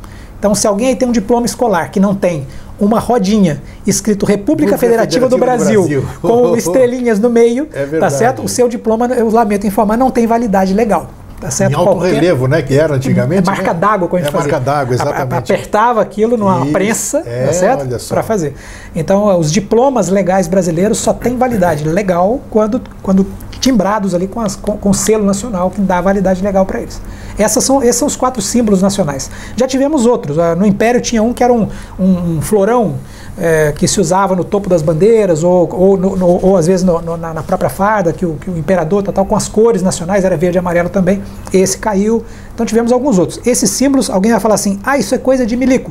[0.47, 2.47] Então, se alguém tem um diploma escolar que não tem
[2.79, 7.85] uma rodinha escrito República Federativa, Federativa do, Brasil, do, Brasil, com estrelinhas no meio, é
[7.99, 8.45] tá certo?
[8.45, 11.11] O seu diploma, eu lamento informar, não tem validade legal.
[11.41, 11.73] Tá certo?
[11.73, 12.15] Em alto Qualquer...
[12.15, 12.63] relevo, né?
[12.63, 13.49] Que era antigamente.
[13.49, 13.79] É marca né?
[13.79, 14.53] d'água quando a gente é fazia.
[14.53, 15.53] marca d'água, exatamente.
[15.53, 16.73] apertava aquilo numa Isso.
[16.73, 18.09] prensa, é, tá certo?
[18.09, 18.55] Para fazer.
[18.95, 23.27] Então, os diplomas legais brasileiros só têm validade legal quando, quando
[23.61, 27.01] timbrados ali com, as, com, com selo nacional que dá validade legal para eles.
[27.39, 29.31] Essas são, esses são os quatro símbolos nacionais.
[29.57, 30.37] Já tivemos outros.
[30.57, 31.69] No Império tinha um que era um,
[31.99, 32.95] um, um florão
[33.39, 36.85] é, que se usava no topo das bandeiras, ou, ou, no, no, ou às vezes
[36.85, 39.83] no, no, na, própria farda, que o, que o imperador tal, tal, com as cores
[39.83, 41.23] nacionais, era verde e amarelo também.
[41.53, 42.25] Esse caiu.
[42.55, 43.41] Então tivemos alguns outros.
[43.47, 45.91] Esses símbolos, alguém vai falar assim: ah, isso é coisa de milico.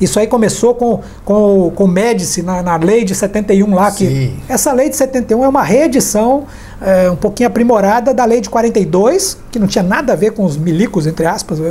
[0.00, 3.90] Isso aí começou com, com, com o Médici na, na lei de 71 lá.
[3.90, 6.44] Que essa lei de 71 é uma reedição
[6.80, 10.44] é, um pouquinho aprimorada da lei de 42, que não tinha nada a ver com
[10.44, 11.62] os milicos, entre aspas, o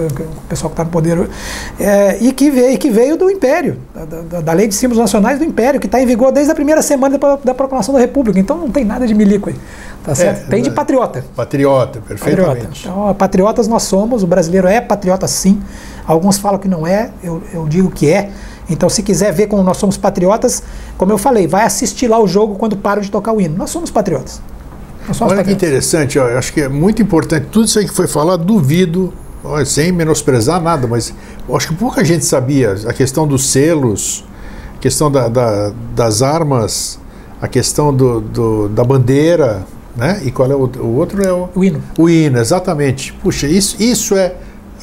[0.49, 1.29] pessoal que está no poder,
[1.79, 4.99] é, e, que veio, e que veio do Império, da, da, da, lei de símbolos
[4.99, 7.99] nacionais do Império, que está em vigor desde a primeira semana da, da, proclamação da
[7.99, 8.39] República.
[8.39, 9.55] Então não tem nada de milico aí.
[10.03, 10.47] Tá é, certo?
[10.47, 11.23] É, tem de patriota.
[11.35, 12.57] Patriota, perfeitamente.
[12.57, 12.77] Patriota.
[12.81, 15.61] Então, patriotas nós somos, o brasileiro é patriota sim.
[16.07, 18.29] Alguns falam que não é, eu, eu digo que é.
[18.67, 20.63] Então, se quiser ver como nós somos patriotas,
[20.97, 23.55] como eu falei, vai assistir lá o jogo quando param de tocar o hino.
[23.55, 24.41] Nós somos patriotas.
[25.13, 27.47] Somos Olha que interessante, ó, acho que é muito importante.
[27.51, 31.13] Tudo isso aí que foi falado, duvido, ó, sem menosprezar nada, mas
[31.53, 34.25] acho que pouca gente sabia a questão dos selos,
[34.75, 36.99] a questão da, da, das armas,
[37.41, 40.21] a questão do, do, da bandeira, né?
[40.25, 41.23] E qual é o, o outro?
[41.23, 41.81] É o, o hino.
[41.97, 43.13] O hino, exatamente.
[43.13, 44.33] Puxa, isso, isso é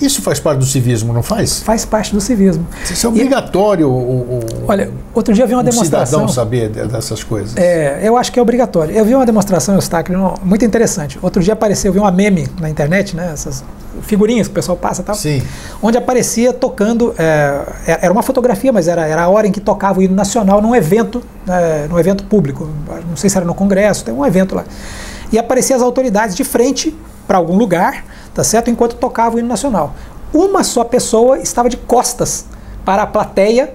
[0.05, 1.63] isso faz parte do civismo, não faz?
[1.63, 2.67] Faz parte do civismo.
[2.91, 3.83] Isso é obrigatório.
[3.83, 6.07] E, o, o, olha, outro dia eu vi uma um demonstração.
[6.07, 7.57] cidadão saber dessas coisas.
[7.57, 8.95] É, eu acho que é obrigatório.
[8.95, 11.19] Eu vi uma demonstração, Eustáquio, muito interessante.
[11.23, 13.31] Outro dia apareceu, eu vi uma meme na internet, né?
[13.33, 13.63] Essas
[14.03, 15.15] figurinhas que o pessoal passa e tal.
[15.15, 15.43] Sim.
[15.83, 17.15] Onde aparecia tocando.
[17.19, 20.15] É, é era uma fotografia, mas era, era a hora em que tocava o hino
[20.15, 22.69] nacional num evento, é, num evento público.
[23.09, 24.65] Não sei se era no Congresso, tem um evento lá.
[25.31, 26.95] E apareciam as autoridades de frente
[27.27, 28.05] para algum lugar
[28.35, 28.71] tá certo?
[28.71, 29.95] Enquanto tocava o hino nacional.
[30.33, 32.47] Uma só pessoa estava de costas
[32.85, 33.75] para a plateia,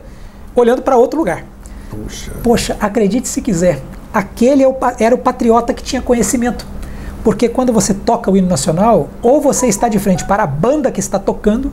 [0.56, 1.46] olhando para outro lugar.
[1.90, 2.32] Puxa.
[2.44, 3.82] Poxa, acredite se quiser,
[4.14, 6.66] aquele é era o patriota que tinha conhecimento.
[7.24, 10.92] Porque quando você toca o hino nacional, ou você está de frente para a banda
[10.92, 11.72] que está tocando,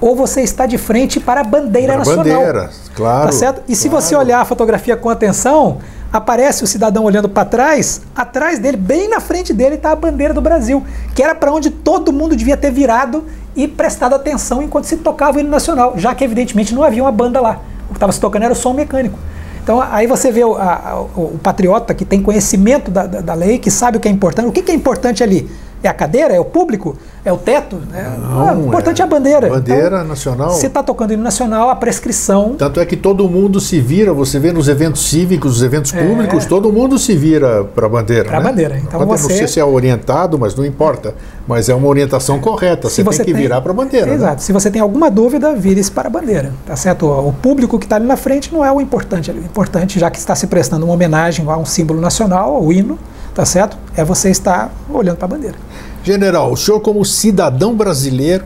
[0.00, 2.24] ou você está de frente para a bandeira para nacional.
[2.24, 3.26] Bandeira, claro.
[3.26, 3.62] Tá certo?
[3.68, 4.04] E se claro.
[4.04, 5.78] você olhar a fotografia com atenção,
[6.12, 10.34] aparece o cidadão olhando para trás, atrás dele, bem na frente dele, está a bandeira
[10.34, 10.84] do Brasil,
[11.14, 13.24] que era para onde todo mundo devia ter virado
[13.56, 17.12] e prestado atenção enquanto se tocava o hino nacional, já que evidentemente não havia uma
[17.12, 17.60] banda lá.
[17.86, 19.18] O que estava se tocando era o som mecânico.
[19.62, 23.34] Então aí você vê o, a, o, o patriota que tem conhecimento da, da, da,
[23.34, 24.48] lei, que sabe o que é importante.
[24.48, 25.48] O que, que é importante ali?
[25.82, 26.32] É a cadeira?
[26.34, 26.96] É o público?
[27.24, 27.76] É o teto?
[27.90, 28.16] Né?
[28.20, 29.48] Não, ah, o importante é, é a bandeira.
[29.48, 30.50] Bandeira então, nacional.
[30.50, 32.54] Se está tocando hino nacional, a prescrição.
[32.58, 36.04] Tanto é que todo mundo se vira, você vê nos eventos cívicos, nos eventos é.
[36.04, 38.24] públicos, todo mundo se vira para a bandeira.
[38.24, 38.48] Para a né?
[38.48, 38.78] bandeira.
[38.78, 39.28] Então Pode, você...
[39.28, 41.14] Não sei se é orientado, mas não importa.
[41.46, 42.88] Mas é uma orientação correta.
[42.88, 43.42] Você, você, tem que tem...
[43.42, 44.06] virar para a bandeira.
[44.06, 44.14] Né?
[44.14, 44.34] Exato.
[44.34, 44.40] Né?
[44.40, 46.52] Se você tem alguma dúvida, vire-se para a bandeira.
[46.66, 47.06] Tá certo?
[47.06, 49.30] O público que está ali na frente não é o importante.
[49.30, 52.98] O importante, já que está se prestando uma homenagem a um símbolo nacional, ao hino,
[53.34, 53.76] tá certo?
[53.96, 55.56] É você estar olhando para a bandeira.
[56.04, 58.44] General, o senhor, como cidadão brasileiro,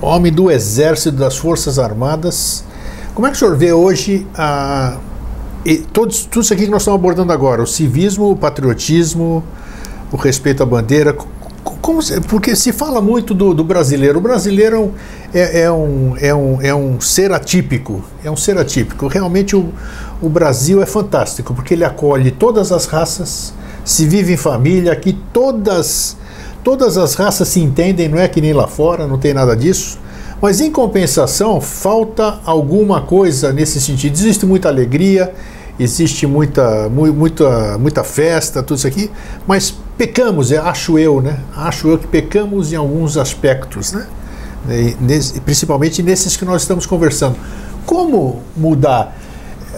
[0.00, 2.62] homem do Exército das Forças Armadas,
[3.12, 4.98] como é que o senhor vê hoje a,
[5.64, 9.42] e tudo, isso aqui que nós estamos abordando agora, o civismo, o patriotismo,
[10.12, 11.12] o respeito à bandeira?
[11.80, 14.18] Como, porque se fala muito do, do brasileiro.
[14.18, 14.92] O brasileiro
[15.34, 18.04] é, é, um, é, um, é um ser atípico.
[18.22, 19.08] É um ser atípico.
[19.08, 19.72] Realmente o,
[20.20, 23.52] o Brasil é fantástico, porque ele acolhe todas as raças,
[23.84, 26.16] se vive em família, aqui todas
[26.64, 29.98] Todas as raças se entendem, não é que nem lá fora, não tem nada disso.
[30.40, 34.14] Mas em compensação, falta alguma coisa nesse sentido.
[34.14, 35.32] Existe muita alegria,
[35.78, 39.10] existe muita, muita, muita festa, tudo isso aqui,
[39.46, 41.38] mas pecamos, é, acho eu, né?
[41.56, 44.06] Acho eu que pecamos em alguns aspectos, né?
[45.44, 47.36] principalmente nesses que nós estamos conversando.
[47.84, 49.16] Como mudar?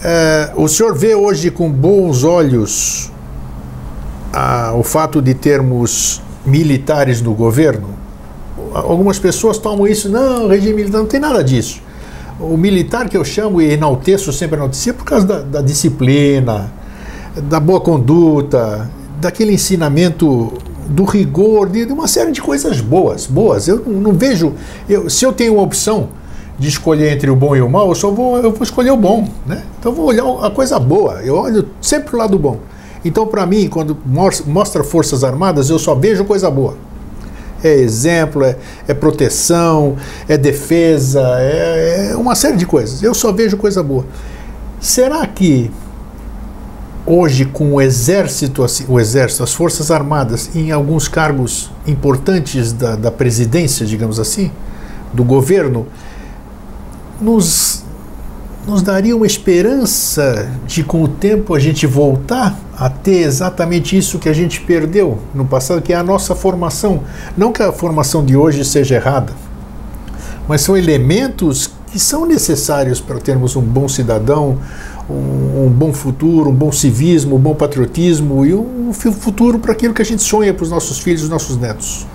[0.03, 3.11] É, o senhor vê hoje com bons olhos
[4.31, 7.89] a, o fato de termos militares no governo.
[8.73, 11.81] Algumas pessoas tomam isso, não, regime militar, não tem nada disso.
[12.39, 16.71] O militar que eu chamo e enalteço sempre enaltecer é por causa da, da disciplina,
[17.43, 18.89] da boa conduta,
[19.19, 20.53] daquele ensinamento
[20.87, 23.67] do rigor, de, uma série de coisas boas, boas.
[23.67, 24.53] Eu não, vejo,
[24.87, 26.09] eu, se eu tenho uma opção
[26.57, 28.97] de escolher entre o bom e o mal, eu só vou, eu vou escolher o
[28.97, 29.63] bom, né?
[29.79, 32.59] Então eu vou olhar a coisa boa, eu olho sempre o lado bom.
[33.05, 33.95] Então, para mim, quando
[34.47, 36.75] mostra Forças Armadas, eu só vejo coisa boa.
[37.63, 39.95] É exemplo, é, é proteção,
[40.27, 43.03] é defesa, é, é uma série de coisas.
[43.03, 44.05] Eu só vejo coisa boa.
[44.79, 45.71] Será que
[47.05, 53.11] hoje com o exército, o exército, as forças armadas, em alguns cargos importantes da, da
[53.11, 54.51] presidência, digamos assim,
[55.13, 55.85] do governo,
[57.21, 57.84] nos,
[58.67, 64.17] nos daria uma esperança de com o tempo a gente voltar a ter exatamente isso
[64.17, 67.01] que a gente perdeu no passado, que é a nossa formação.
[67.37, 69.33] Não que a formação de hoje seja errada,
[70.47, 74.57] mas são elementos que são necessários para termos um bom cidadão,
[75.09, 79.93] um, um, bom futuro, um bom civismo, um bom patriotismo e um futuro para aquilo
[79.93, 82.05] que a gente sonha para os nossos filhos e nossos netos?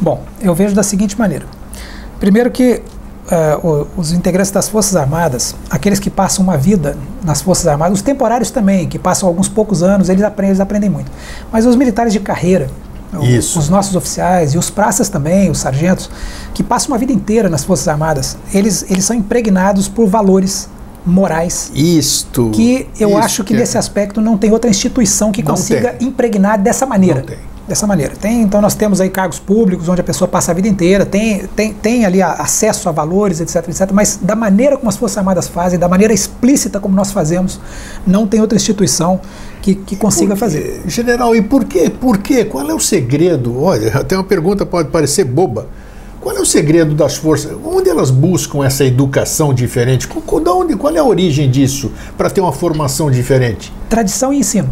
[0.00, 1.46] Bom, eu vejo da seguinte maneira.
[2.20, 2.82] Primeiro que
[3.30, 8.02] uh, os integrantes das Forças Armadas, aqueles que passam uma vida nas Forças Armadas, os
[8.02, 11.10] temporários também, que passam alguns poucos anos, eles aprendem, eles aprendem muito.
[11.52, 12.70] Mas os militares de carreira,
[13.12, 16.10] os nossos oficiais e os praças também, os sargentos,
[16.54, 20.68] que passam uma vida inteira nas Forças Armadas, eles, eles são impregnados por valores
[21.04, 21.70] morais.
[21.74, 22.50] Isto.
[22.50, 23.58] Que eu isto acho que, é.
[23.58, 26.08] nesse aspecto não tem outra instituição que Não consiga tem.
[26.08, 27.20] impregnar dessa maneira.
[27.20, 27.38] Não tem.
[27.68, 28.14] Dessa maneira.
[28.18, 31.46] Tem, então nós temos aí cargos públicos onde a pessoa passa a vida inteira, tem,
[31.54, 35.18] tem, tem ali a- acesso a valores, etc, etc, mas da maneira como as Forças
[35.18, 37.60] Armadas fazem, da maneira explícita como nós fazemos,
[38.06, 39.20] não tem outra instituição
[39.60, 40.80] que, que consiga Por fazer.
[40.86, 41.90] General, e por quê?
[41.90, 42.42] Por quê?
[42.46, 43.62] Qual é o segredo?
[43.62, 45.66] Olha, até uma pergunta pode parecer boba.
[46.22, 47.52] Qual é o segredo das forças?
[47.64, 50.08] Onde elas buscam essa educação diferente?
[50.42, 53.70] Da onde, qual é a origem disso para ter uma formação diferente?
[53.90, 54.68] Tradição e ensino.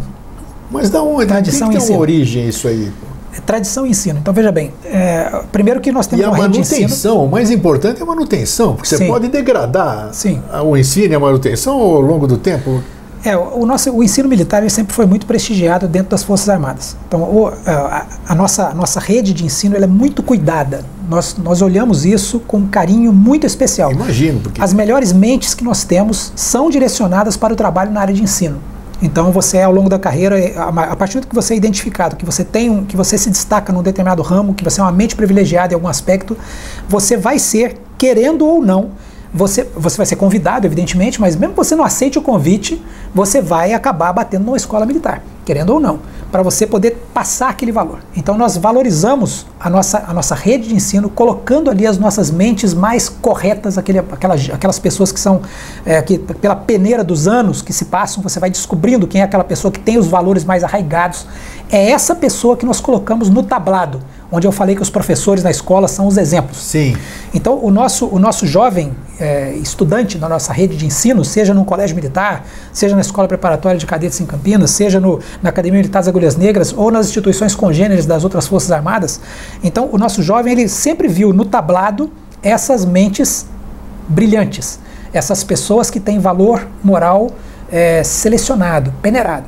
[0.69, 1.25] Mas da onde?
[1.25, 1.99] Tradição Tem e que ter uma ensino.
[1.99, 2.91] origem isso aí.
[3.35, 4.19] É tradição e ensino.
[4.19, 6.81] Então veja bem, é, primeiro que nós temos E a uma rede de ensino.
[6.81, 9.07] manutenção, o mais importante é a manutenção, porque você Sim.
[9.07, 10.41] pode degradar Sim.
[10.65, 12.81] o ensino e a manutenção ao longo do tempo.
[13.23, 16.95] É, o, nosso, o ensino militar sempre foi muito prestigiado dentro das Forças Armadas.
[17.07, 20.85] Então, o- a, a nossa, a nossa rede de ensino é muito cuidada.
[21.09, 23.91] Nós, nós olhamos isso com um carinho muito especial.
[23.91, 28.13] Imagino, porque As melhores mentes que nós temos são direcionadas para o trabalho na área
[28.13, 28.57] de ensino.
[29.01, 32.25] Então você ao longo da carreira, eh, a partir do que você é identificado, que
[32.25, 35.15] você tem um, que você se destaca num determinado ramo, que você é uma mente
[35.15, 36.35] privilegiada em algum aspecto,
[36.89, 38.91] você vai ser, querendo ou não,
[39.33, 42.81] você, você vai ser convidado, evidentemente, mas mesmo que você não aceite o convite,
[43.13, 45.99] você vai acabar batendo numa escola militar, querendo ou não,
[46.31, 47.99] para você poder passar aquele valor.
[48.15, 52.73] Então nós valorizamos a nossa, a nossa rede de ensino, colocando ali as nossas mentes
[52.73, 55.41] mais corretas, aquele, aquelas, aquelas pessoas que são,
[55.85, 59.43] é, que pela peneira dos anos que se passam, você vai descobrindo quem é aquela
[59.43, 61.25] pessoa que tem os valores mais arraigados.
[61.71, 64.01] É essa pessoa que nós colocamos no tablado,
[64.31, 66.57] onde eu falei que os professores na escola são os exemplos.
[66.57, 66.95] sim.
[67.33, 71.65] Então, o nosso, o nosso jovem é, estudante da nossa rede de ensino, seja no
[71.65, 75.99] colégio militar, seja na escola preparatória de cadetes em Campinas, seja no, na Academia Militar
[75.99, 79.19] das Agulhas Negras ou nas instituições congêneres das outras Forças Armadas,
[79.63, 82.11] então o nosso jovem ele sempre viu no tablado
[82.41, 83.45] essas mentes
[84.07, 84.79] brilhantes,
[85.11, 87.31] essas pessoas que têm valor moral
[87.71, 89.45] é, selecionado, peneirado,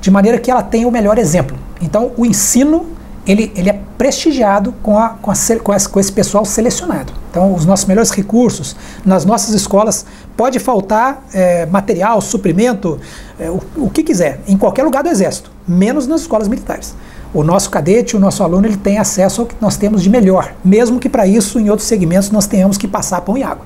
[0.00, 1.56] de maneira que ela tenha o melhor exemplo.
[1.80, 2.86] Então, o ensino
[3.26, 7.12] ele, ele é prestigiado com, a, com, a, com, esse, com esse pessoal selecionado.
[7.30, 10.04] Então, os nossos melhores recursos nas nossas escolas
[10.36, 12.98] pode faltar é, material, suprimento,
[13.38, 16.94] é, o, o que quiser, em qualquer lugar do Exército, menos nas escolas militares.
[17.32, 20.54] O nosso cadete, o nosso aluno, ele tem acesso ao que nós temos de melhor,
[20.64, 23.64] mesmo que para isso, em outros segmentos, nós tenhamos que passar pão e água.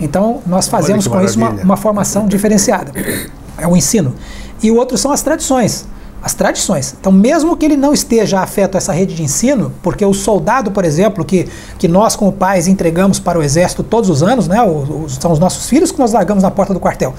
[0.00, 2.92] Então, nós fazemos com isso uma, uma formação diferenciada.
[3.56, 4.14] É o ensino.
[4.62, 5.86] E o outro são as tradições.
[6.24, 6.94] As tradições.
[6.98, 10.70] Então, mesmo que ele não esteja afeto a essa rede de ensino, porque o soldado,
[10.70, 11.46] por exemplo, que,
[11.78, 15.38] que nós, como pais, entregamos para o exército todos os anos, né, os- são os
[15.38, 17.12] nossos filhos que nós largamos na porta do quartel,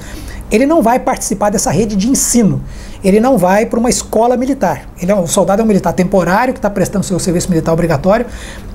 [0.50, 2.64] ele não vai participar dessa rede de ensino.
[3.04, 4.90] Ele não vai para uma escola militar.
[5.00, 8.26] Ele é um soldado é um militar temporário que está prestando seu serviço militar obrigatório.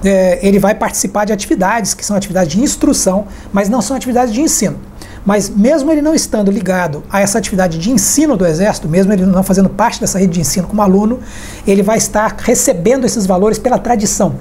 [0.05, 4.33] É, ele vai participar de atividades que são atividades de instrução, mas não são atividades
[4.33, 4.77] de ensino.
[5.25, 9.27] Mas mesmo ele não estando ligado a essa atividade de ensino do Exército, mesmo ele
[9.27, 11.21] não fazendo parte dessa rede de ensino como aluno,
[11.67, 14.37] ele vai estar recebendo esses valores pela tradição,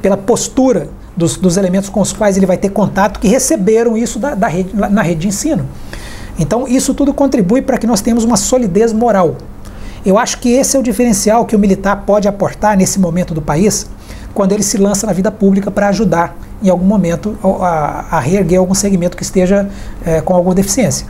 [0.00, 4.18] pela postura dos, dos elementos com os quais ele vai ter contato que receberam isso
[4.18, 5.66] da, da rede, na rede de ensino.
[6.38, 9.36] Então, isso tudo contribui para que nós tenhamos uma solidez moral.
[10.04, 13.40] Eu acho que esse é o diferencial que o militar pode aportar nesse momento do
[13.40, 13.86] país,
[14.34, 18.58] quando ele se lança na vida pública para ajudar, em algum momento, a, a reerguer
[18.58, 19.68] algum segmento que esteja
[20.04, 21.06] eh, com alguma deficiência.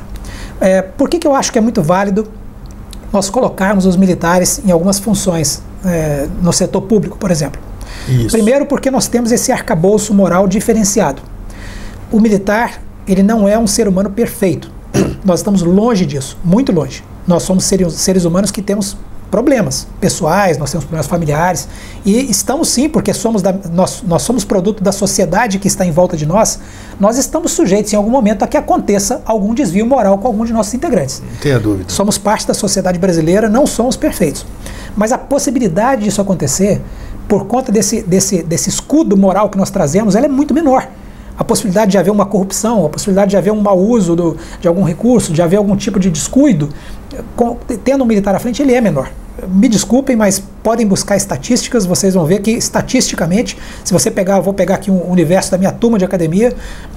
[0.61, 2.27] Eh, por que, que eu acho que é muito válido
[3.13, 7.61] nós colocarmos os militares em algumas funções eh, no setor público, por exemplo?
[8.09, 8.31] Isso.
[8.31, 11.23] Primeiro, porque nós temos esse arcabouço moral diferenciado.
[12.11, 14.73] O militar, ele não é um ser humano perfeito.
[15.25, 17.05] Nós estamos longe disso, muito longe.
[17.27, 18.97] Nós somos seres, seres humanos que temos
[19.35, 21.67] problemas pessoais, nós temos problemas familiares
[22.07, 25.91] e estamos sim, porque somos da, nós, nós somos produto da sociedade que está em
[25.91, 26.61] volta de nós,
[27.01, 30.53] nós estamos sujeitos em algum momento a que aconteça algum desvio moral com algum de
[30.53, 31.21] nossos integrantes.
[31.21, 31.87] Não tenha dúvida.
[31.89, 34.47] Somos parte da sociedade brasileira, não somos perfeitos.
[34.97, 36.81] Mas a possibilidade disso acontecer,
[37.27, 40.87] por conta desse, desse, desse escudo moral que nós trazemos, ela é muito menor
[41.37, 44.69] a possibilidade de haver uma corrupção, a possibilidade de haver um mau uso do, de
[44.69, 46.69] algum recurso, de haver algum tipo de descuido,
[47.37, 49.11] com, tendo um militar à frente, ele é menor
[49.49, 54.55] me desculpem, mas podem buscar estatísticas, vocês vão ver que estatisticamente, se você pegar, vou
[54.55, 56.53] pegar aqui um universo da minha turma de academia,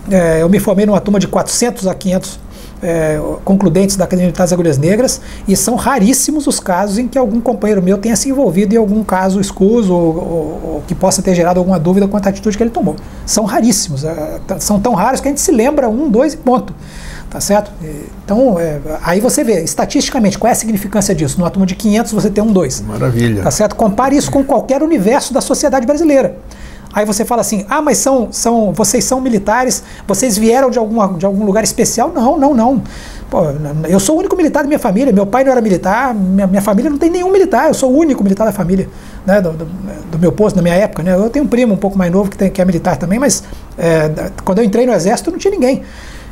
[0.09, 2.39] é, eu me formei numa turma de 400 a 500
[2.81, 7.17] é, concludentes da Academia Militar das Agulhas Negras e são raríssimos os casos em que
[7.17, 11.21] algum companheiro meu tenha se envolvido em algum caso escuso ou, ou, ou que possa
[11.23, 12.95] ter gerado alguma dúvida quanto à atitude que ele tomou.
[13.25, 16.73] São raríssimos, é, são tão raros que a gente se lembra um, dois e ponto.
[17.29, 17.71] Tá certo?
[18.23, 21.37] Então, é, aí você vê, estatisticamente, qual é a significância disso?
[21.37, 22.81] Numa turma de 500 você tem um 2.
[22.81, 23.43] Maravilha.
[23.43, 23.75] Tá certo?
[23.75, 26.37] Compare isso com qualquer universo da sociedade brasileira.
[26.93, 31.13] Aí você fala assim: ah, mas são, são, vocês são militares, vocês vieram de, alguma,
[31.17, 32.11] de algum lugar especial?
[32.13, 32.81] Não, não, não.
[33.29, 33.41] Pô,
[33.89, 36.61] eu sou o único militar da minha família, meu pai não era militar, minha, minha
[36.61, 38.87] família não tem nenhum militar, eu sou o único militar da família,
[39.25, 41.03] né, do, do, do meu posto, na minha época.
[41.03, 41.13] Né?
[41.13, 43.43] Eu tenho um primo um pouco mais novo que, tem, que é militar também, mas
[43.77, 45.83] é, quando eu entrei no exército não tinha ninguém.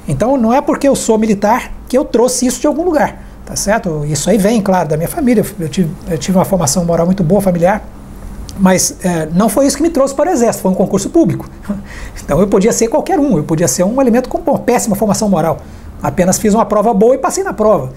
[0.08, 3.56] Então não é porque eu sou militar que eu trouxe isso de algum lugar, tá
[3.56, 4.06] certo?
[4.06, 5.44] Isso aí vem, claro, da minha família.
[5.60, 7.84] Eu tive, eu tive uma formação moral muito boa, familiar,
[8.60, 11.50] mas é, não foi isso que me trouxe para o Exército, foi um concurso público.
[12.24, 15.30] Então eu podia ser qualquer um, eu podia ser um elemento com uma péssima formação
[15.30, 15.60] moral.
[16.02, 17.94] Apenas fiz uma prova boa e passei na prova.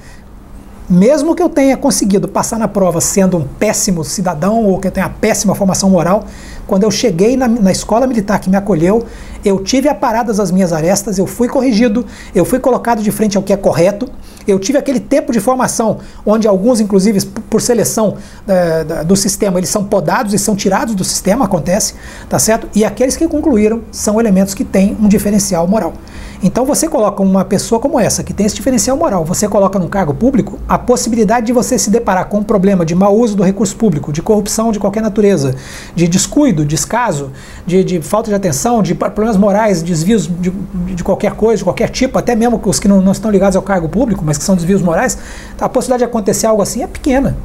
[0.89, 4.91] Mesmo que eu tenha conseguido passar na prova sendo um péssimo cidadão ou que eu
[4.91, 6.25] tenha uma péssima formação moral,
[6.67, 9.05] quando eu cheguei na, na escola militar que me acolheu,
[9.45, 13.43] eu tive aparadas as minhas arestas, eu fui corrigido, eu fui colocado de frente ao
[13.43, 14.09] que é correto,
[14.47, 18.17] eu tive aquele tempo de formação, onde alguns, inclusive, por seleção
[18.47, 21.97] é, do sistema, eles são podados e são tirados do sistema, acontece,
[22.31, 22.67] tá certo?
[22.75, 25.93] E aqueles que concluíram são elementos que têm um diferencial moral.
[26.41, 29.89] Então você coloca uma pessoa como essa, que tem esse diferencial moral, você coloca num
[29.89, 33.43] cargo público, a possibilidade de você se deparar com um problema de mau uso do
[33.43, 35.57] recurso público, de corrupção de qualquer natureza,
[35.97, 37.33] de descuido, descaso,
[37.67, 40.51] de, de falta de atenção, de problemas morais, desvios de,
[40.95, 43.63] de, qualquer coisa, de qualquer tipo, até mesmo os que não, não estão ligados ao
[43.63, 45.19] cargo público, mas que são desvios morais,
[45.61, 47.37] a possibilidade de acontecer algo assim é pequena.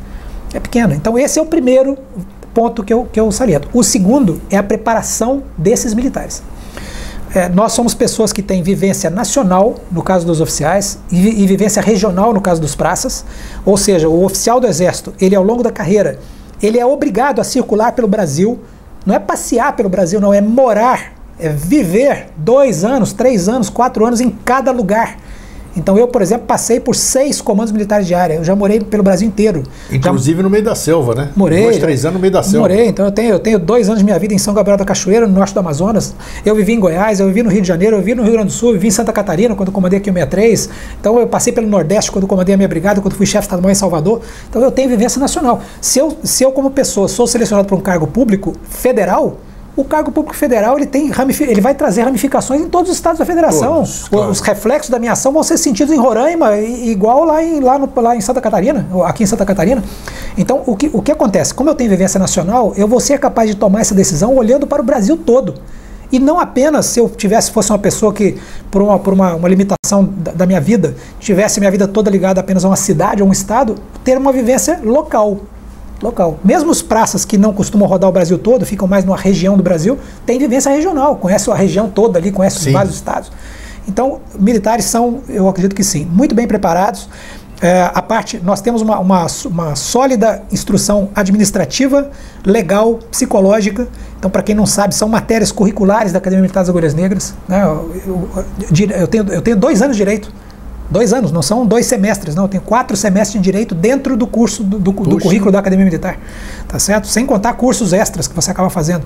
[0.53, 0.93] É pequena.
[0.93, 1.97] Então esse é o primeiro
[2.53, 3.67] ponto que eu, que eu saliento.
[3.73, 6.43] O segundo é a preparação desses militares.
[7.35, 11.81] É, nós somos pessoas que têm vivência nacional, no caso dos oficiais, e, e, vivência
[11.81, 13.25] regional, no caso dos praças.
[13.65, 16.19] Ou seja, o oficial do Exército, ele ao longo da carreira,
[16.61, 18.59] ele é obrigado a circular pelo Brasil.
[19.03, 24.05] Não é passear pelo Brasil, não, é morar, é viver dois anos, três anos, quatro
[24.05, 25.17] anos em cada lugar.
[25.75, 28.35] Então eu, por exemplo, passei por seis comandos militares de área.
[28.35, 29.63] Eu já morei pelo Brasil inteiro.
[29.91, 30.43] Inclusive já...
[30.43, 31.29] no meio da selva, né?
[31.35, 31.63] Morei.
[31.63, 32.59] Dois, três anos no meio da selva.
[32.59, 32.87] Morei.
[32.87, 35.27] Então eu tenho, eu tenho dois anos de minha vida em São Gabriel da Cachoeira,
[35.27, 36.15] no norte do Amazonas.
[36.45, 38.47] Eu vivi em Goiás, eu vivi no Rio de Janeiro, eu vivi no Rio Grande
[38.47, 40.69] do Sul, eu vivi em Santa Catarina quando comandei aqui o 63.
[40.99, 43.75] Então eu passei pelo Nordeste quando comandei a minha brigada, quando fui chefe estadual em
[43.75, 44.21] Salvador.
[44.49, 45.61] Então eu tenho vivência nacional.
[45.81, 49.37] Se eu, se eu como pessoa, sou selecionado para um cargo público federal,
[49.75, 51.11] o cargo público federal ele tem
[51.41, 53.75] ele vai trazer ramificações em todos os estados da federação.
[53.75, 54.31] Todos, claro.
[54.31, 57.89] Os reflexos da minha ação vão ser sentidos em Roraima, igual lá em, lá, no,
[57.95, 59.83] lá em Santa Catarina, aqui em Santa Catarina.
[60.37, 61.53] Então, o que, o que acontece?
[61.53, 64.81] Como eu tenho vivência nacional, eu vou ser capaz de tomar essa decisão olhando para
[64.81, 65.55] o Brasil todo.
[66.11, 68.37] E não apenas se eu tivesse, fosse uma pessoa que,
[68.69, 72.39] por uma, por uma, uma limitação da, da minha vida, tivesse minha vida toda ligada
[72.39, 75.39] apenas a uma cidade, a um estado, ter uma vivência local
[76.01, 76.39] local.
[76.43, 79.63] Mesmo os praças que não costumam rodar o Brasil todo, ficam mais numa região do
[79.63, 82.67] Brasil, tem vivência regional, conhece a região toda ali, conhece sim.
[82.67, 83.31] os vários estados.
[83.87, 87.09] Então, militares são, eu acredito que sim, muito bem preparados.
[87.61, 92.09] É, a parte, nós temos uma, uma, uma, sólida instrução administrativa,
[92.45, 93.87] legal, psicológica.
[94.17, 97.33] Então, para quem não sabe, são matérias curriculares da Academia Militar das Agulhas Negras.
[97.47, 97.63] Né?
[97.63, 98.29] Eu, eu,
[98.99, 100.29] eu, tenho, eu tenho dois anos de direito
[100.89, 102.43] Dois anos, não são dois semestres, não.
[102.43, 105.85] Eu tenho quatro semestres de direito dentro do curso, do, do, do currículo da Academia
[105.85, 106.17] Militar.
[106.67, 107.07] Tá certo?
[107.07, 109.03] Sem contar cursos extras que você acaba fazendo.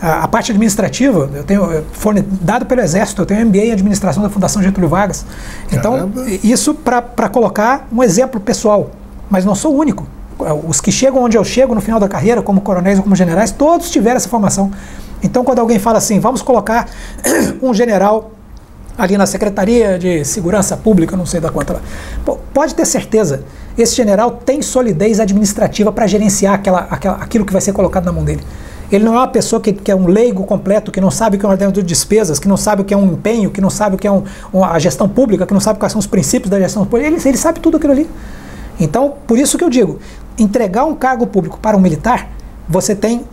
[0.00, 4.22] A, a parte administrativa, eu tenho, forne, dado pelo Exército, eu tenho MBA em administração
[4.22, 5.24] da Fundação Getúlio Vargas.
[5.70, 6.24] Então, Caramba.
[6.42, 8.90] isso para colocar um exemplo pessoal.
[9.30, 10.06] Mas não sou o único.
[10.66, 13.50] Os que chegam onde eu chego no final da carreira, como coronéis ou como generais,
[13.50, 14.70] todos tiveram essa formação.
[15.22, 16.88] Então, quando alguém fala assim, vamos colocar
[17.60, 18.32] um general
[18.98, 21.80] ali na Secretaria de Segurança Pública, não sei da quanto lá.
[22.52, 23.44] pode ter certeza,
[23.78, 28.12] esse general tem solidez administrativa para gerenciar aquela, aquela, aquilo que vai ser colocado na
[28.12, 28.42] mão dele.
[28.90, 31.38] Ele não é uma pessoa que, que, é um leigo completo, que não sabe o
[31.38, 33.60] que é um ordenador de despesas, que não sabe o que é um empenho, que
[33.60, 36.00] não sabe o que é um, uma, a gestão pública, que não sabe quais são
[36.00, 37.06] os princípios da gestão pública.
[37.06, 38.10] Ele, ele sabe tudo aquilo ali.
[38.80, 39.98] Então, por isso que eu digo,
[40.38, 42.30] entregar um cargo público para um militar,
[42.66, 43.24] você tem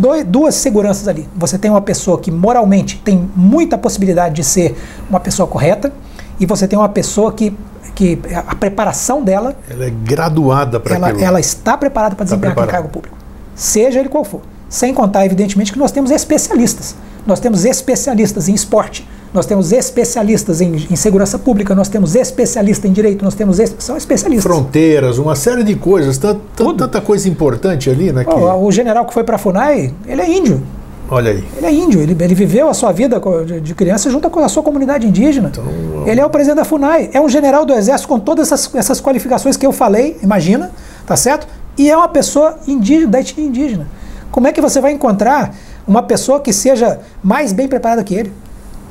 [0.00, 1.28] dois, duas seguranças ali.
[1.36, 4.76] Você tem uma pessoa que moralmente tem muita possibilidade de ser
[5.08, 5.92] uma pessoa correta,
[6.38, 7.54] e você tem uma pessoa que,
[7.94, 9.54] que a preparação dela.
[9.68, 13.16] Ela é graduada para ela, ela está preparada para desempenhar aquele cargo público,
[13.54, 14.40] seja ele qual for.
[14.68, 16.94] Sem contar, evidentemente, que nós temos especialistas.
[17.26, 22.90] Nós temos especialistas em esporte, nós temos especialistas em, em, segurança pública, nós temos especialistas
[22.90, 24.50] em direito, nós temos são especialistas.
[24.50, 26.40] Fronteiras, uma série de coisas, tanta,
[26.76, 28.24] tanta coisa importante ali, né?
[28.24, 28.30] Que...
[28.30, 30.60] Oh, o general que foi para a FUNAI, ele é índio.
[31.08, 31.44] Olha aí.
[31.56, 33.20] Ele é índio, ele, ele viveu a sua vida
[33.60, 35.50] de criança junto com a sua comunidade indígena.
[35.52, 35.64] Então,
[36.06, 39.00] ele é o presidente da FUNAI, é um general do exército com todas essas, essas
[39.00, 40.70] qualificações que eu falei, imagina,
[41.06, 41.46] tá certo?
[41.76, 43.86] E é uma pessoa indígena, da etnia indígena.
[44.30, 45.54] Como é que você vai encontrar
[45.86, 48.32] uma pessoa que seja mais bem preparada que ele?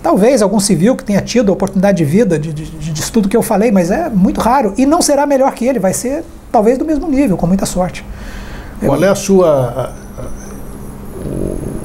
[0.01, 3.35] Talvez algum civil que tenha tido a oportunidade de vida, de, de, de estudo que
[3.35, 4.73] eu falei, mas é muito raro.
[4.77, 8.05] E não será melhor que ele, vai ser talvez do mesmo nível, com muita sorte.
[8.79, 9.93] Qual é a sua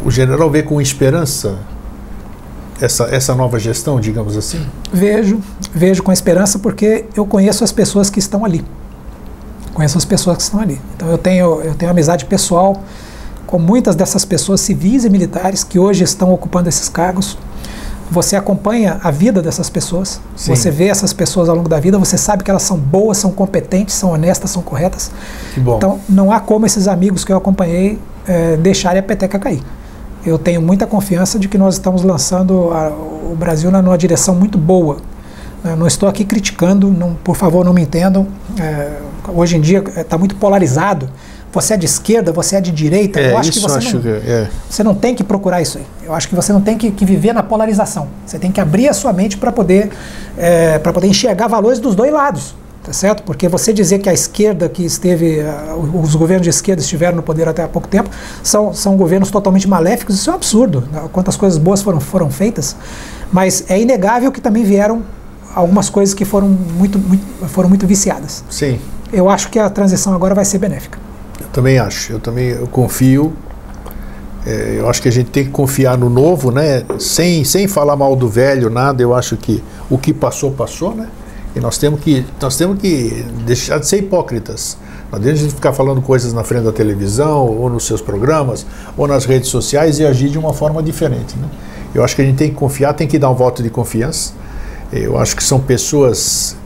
[0.04, 1.58] o general vê com esperança
[2.80, 4.64] essa, essa nova gestão, digamos assim?
[4.92, 5.40] Vejo,
[5.72, 8.64] vejo com esperança porque eu conheço as pessoas que estão ali.
[9.72, 10.80] Conheço as pessoas que estão ali.
[10.94, 12.82] Então eu tenho, eu tenho amizade pessoal
[13.46, 17.38] com muitas dessas pessoas civis e militares que hoje estão ocupando esses cargos.
[18.10, 20.54] Você acompanha a vida dessas pessoas, Sim.
[20.54, 23.32] você vê essas pessoas ao longo da vida, você sabe que elas são boas, são
[23.32, 25.10] competentes, são honestas, são corretas.
[25.76, 29.62] Então não há como esses amigos que eu acompanhei é, deixarem a peteca cair
[30.24, 34.34] eu tenho muita confiança de que nós estamos lançando a, o Brasil na, numa direção
[34.34, 34.96] muito boa.
[35.62, 38.26] Eu não estou aqui criticando, não, por favor, não me entendam.
[38.58, 38.98] É,
[39.28, 41.08] hoje em dia está muito polarizado.
[41.54, 43.20] Você é de esquerda, você é de direita.
[43.20, 44.48] É, eu acho que você, acho não, que, é.
[44.68, 45.86] você não tem que procurar isso aí.
[46.04, 48.08] Eu acho que você não tem que, que viver na polarização.
[48.26, 49.90] Você tem que abrir a sua mente para poder,
[50.36, 53.22] é, poder enxergar valores dos dois lados tá certo?
[53.22, 57.22] Porque você dizer que a esquerda que esteve, uh, os governos de esquerda estiveram no
[57.22, 58.10] poder até há pouco tempo,
[58.42, 60.86] são, são governos totalmente maléficos, isso é um absurdo.
[60.92, 61.02] Né?
[61.10, 62.76] Quantas coisas boas foram, foram feitas,
[63.32, 65.02] mas é inegável que também vieram
[65.54, 68.44] algumas coisas que foram muito, muito, foram muito viciadas.
[68.50, 68.78] Sim.
[69.10, 70.98] Eu acho que a transição agora vai ser benéfica.
[71.54, 73.32] Também acho, eu também eu confio.
[74.44, 76.82] É, eu acho que a gente tem que confiar no novo, né?
[76.98, 79.00] Sem, sem falar mal do velho, nada.
[79.00, 81.08] Eu acho que o que passou, passou, né?
[81.54, 84.76] E nós temos que, nós temos que deixar de ser hipócritas.
[85.12, 88.66] Não adianta a gente ficar falando coisas na frente da televisão, ou nos seus programas,
[88.96, 91.38] ou nas redes sociais e agir de uma forma diferente.
[91.38, 91.48] Né?
[91.94, 94.32] Eu acho que a gente tem que confiar, tem que dar um voto de confiança.
[94.92, 96.56] Eu acho que são pessoas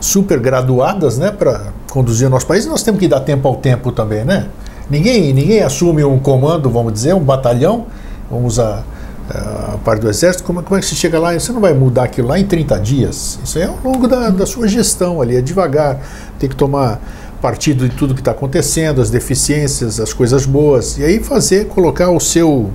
[0.00, 3.90] super graduadas né, para conduzir o nosso país nós temos que dar tempo ao tempo
[3.90, 4.22] também.
[4.22, 4.46] Né?
[4.90, 7.86] Ninguém, ninguém assume um comando, vamos dizer, um batalhão,
[8.30, 8.84] vamos usar
[9.30, 11.32] a parte do exército, como, como, é que você chega lá?
[11.32, 13.38] Você não vai mudar aquilo lá em 30 dias.
[13.42, 15.98] Isso aí é ao longo da, da sua gestão ali, é devagar.
[16.38, 17.00] Tem que tomar
[17.40, 22.10] partido de tudo que está acontecendo, as deficiências, as coisas boas, e aí fazer, colocar
[22.10, 22.70] o seu,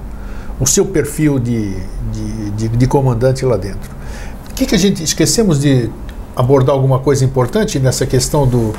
[0.59, 1.76] o seu perfil de,
[2.11, 3.91] de, de, de comandante lá dentro.
[4.49, 5.89] O que, que a gente esquecemos de
[6.36, 8.74] abordar alguma coisa importante nessa questão do.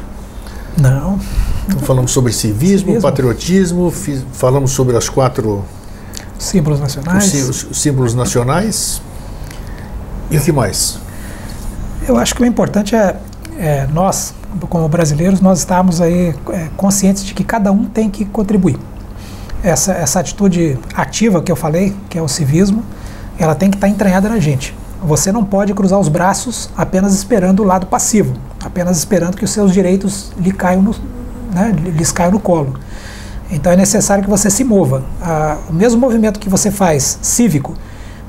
[0.80, 1.18] Não.
[1.66, 3.02] Então, falamos sobre civismo, civismo.
[3.02, 5.64] patriotismo, fiz, falamos sobre as quatro
[6.42, 7.32] Símbolos nacionais.
[7.48, 9.00] Os, os, símbolos nacionais.
[10.28, 10.98] E o que mais?
[12.06, 13.16] Eu acho que o importante é,
[13.56, 14.34] é nós,
[14.68, 18.76] como brasileiros, nós estamos aí é, conscientes de que cada um tem que contribuir.
[19.62, 22.82] Essa, essa atitude ativa que eu falei, que é o civismo,
[23.38, 24.74] ela tem que estar entranhada na gente.
[25.04, 28.34] Você não pode cruzar os braços apenas esperando o lado passivo,
[28.64, 30.94] apenas esperando que os seus direitos lhe caiam no,
[31.52, 32.74] né, lhes caiam no colo.
[33.50, 35.02] Então é necessário que você se mova.
[35.20, 37.74] Ah, o mesmo movimento que você faz cívico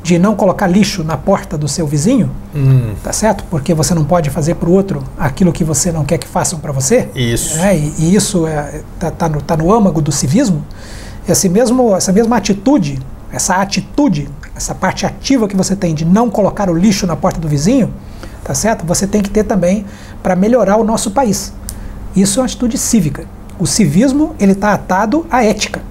[0.03, 2.93] de não colocar lixo na porta do seu vizinho, hum.
[3.01, 3.45] tá certo?
[3.49, 6.59] Porque você não pode fazer para o outro aquilo que você não quer que façam
[6.59, 7.07] para você.
[7.15, 7.57] Isso.
[7.59, 10.65] É, e, e, isso é, tá, tá, no, tá no âmago do civismo.
[11.26, 12.99] Esse mesmo, essa mesma atitude,
[13.32, 17.39] essa atitude, essa parte ativa que você tem de não colocar o lixo na porta
[17.39, 17.93] do vizinho,
[18.43, 18.86] tá certo?
[18.86, 19.86] Você tem que ter também
[20.22, 21.54] para melhorar o nosso país.
[22.16, 23.26] Isso é uma atitude cívica.
[23.60, 25.82] O civismo ele está atado à ética.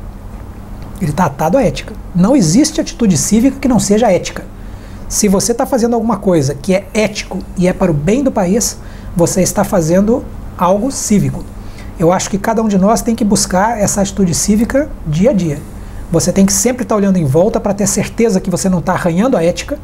[1.01, 1.95] Ele está atado à ética.
[2.15, 4.45] Não existe atitude cívica que não seja ética.
[5.09, 8.31] Se você está fazendo alguma coisa que é ético e é para o bem do
[8.31, 8.79] país,
[9.15, 10.25] você está fazendo
[10.57, 11.45] algo cívico.
[11.99, 15.33] Eu acho que cada um de nós tem que buscar essa atitude cívica dia a
[15.33, 15.59] dia.
[16.13, 18.79] Você tem que sempre estar tá olhando em volta para ter certeza que você não
[18.81, 19.79] está arranhando a ética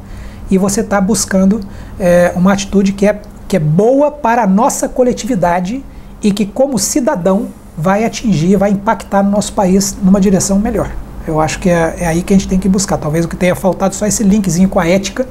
[0.51, 1.61] e você está buscando
[1.99, 5.83] é, uma atitude que é, que é boa para a nossa coletividade
[6.23, 10.91] e que, como cidadão, vai atingir, vai impactar no nosso país numa direção melhor.
[11.27, 12.99] Eu acho que é, é, aí que a gente tem que buscar.
[12.99, 15.27] Talvez o que tenha faltado só esse linkzinho com a ética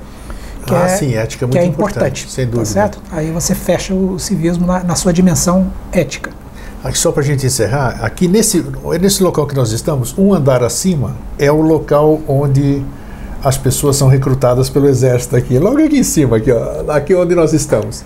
[0.65, 2.65] que ah, é, sim, ética é muito que é importante, importante, sem dúvida.
[2.65, 3.01] Tá certo?
[3.11, 6.31] Aí você fecha o civismo na, na sua dimensão ética.
[6.83, 8.63] Aqui, só para a gente encerrar, aqui nesse,
[9.01, 12.83] nesse local que nós estamos, um andar acima é o local onde
[13.43, 17.33] as pessoas são recrutadas pelo exército aqui, logo aqui em cima, aqui, ó, aqui onde
[17.33, 18.03] nós estamos.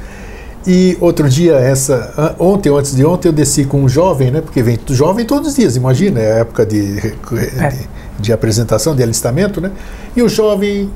[0.66, 4.42] E outro dia, essa, ontem ou antes de ontem, eu desci com um jovem, né?
[4.42, 7.88] Porque vem jovem todos os dias, imagina, é a época de, de,
[8.20, 9.72] de apresentação, de alistamento, né?
[10.16, 10.90] E o jovem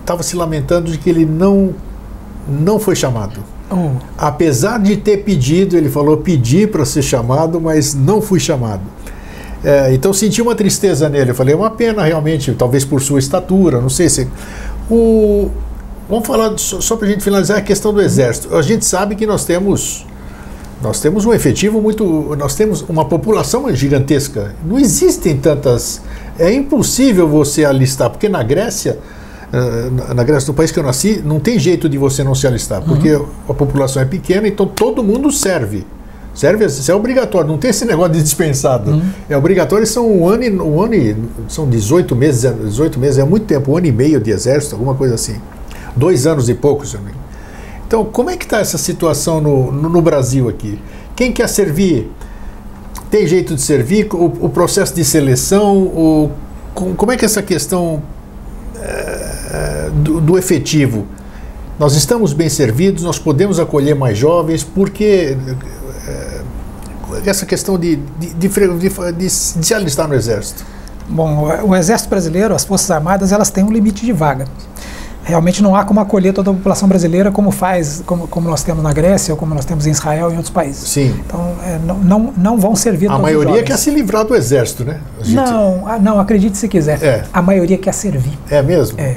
[0.00, 1.72] estava se lamentando de que ele não,
[2.48, 3.40] não foi chamado.
[3.70, 3.90] Oh.
[4.16, 8.82] Apesar de ter pedido, ele falou: pedi para ser chamado, mas não fui chamado.
[9.64, 11.30] É, então senti uma tristeza nele.
[11.30, 14.28] Eu falei: é uma pena realmente, talvez por sua estatura, não sei se.
[14.88, 15.50] O,
[16.08, 18.54] vamos falar só, só para a gente finalizar a questão do exército.
[18.54, 20.06] A gente sabe que nós temos
[20.80, 22.36] nós temos um efetivo muito.
[22.36, 24.54] Nós temos uma população gigantesca.
[24.64, 26.02] Não existem tantas.
[26.38, 28.98] É impossível você alistar, porque na Grécia
[30.14, 32.82] na Grécia, no país que eu nasci, não tem jeito de você não se alistar,
[32.82, 33.26] porque uhum.
[33.48, 35.86] a população é pequena, então todo mundo serve.
[36.34, 38.90] Serve, isso é obrigatório, não tem esse negócio de dispensado.
[38.90, 39.02] Uhum.
[39.26, 41.16] É obrigatório, são um ano, e, um ano e,
[41.48, 44.94] são 18 meses, 18 meses, é muito tempo, um ano e meio de exército, alguma
[44.94, 45.36] coisa assim.
[45.96, 46.98] Dois anos e poucos, se
[47.86, 50.78] Então, como é que está essa situação no, no, no, Brasil aqui?
[51.14, 52.10] Quem quer servir?
[53.10, 54.06] Tem jeito de servir?
[54.12, 55.74] O, o processo de seleção?
[55.78, 56.30] O,
[56.74, 58.02] como é que essa questão
[58.78, 59.15] é,
[59.90, 61.06] do, do, efetivo.
[61.78, 65.36] Nós estamos bem servidos, nós podemos acolher mais jovens, porque
[66.06, 66.40] é,
[67.24, 70.64] essa questão de, de, de, de, se alistar no Exército?
[71.08, 74.46] Bom, o Exército Brasileiro, as Forças Armadas, elas têm um limite de vaga
[75.26, 78.82] realmente não há como acolher toda a população brasileira como faz, como, como nós temos
[78.82, 80.88] na Grécia ou como nós temos em Israel e em outros países.
[80.88, 81.14] Sim.
[81.26, 85.00] Então, é, não, não, não vão servir A maioria quer se livrar do exército, né?
[85.20, 85.34] Gente...
[85.34, 87.02] Não, não, acredite se quiser.
[87.02, 87.24] É.
[87.32, 88.38] A maioria quer servir.
[88.48, 88.98] É mesmo?
[89.00, 89.16] É.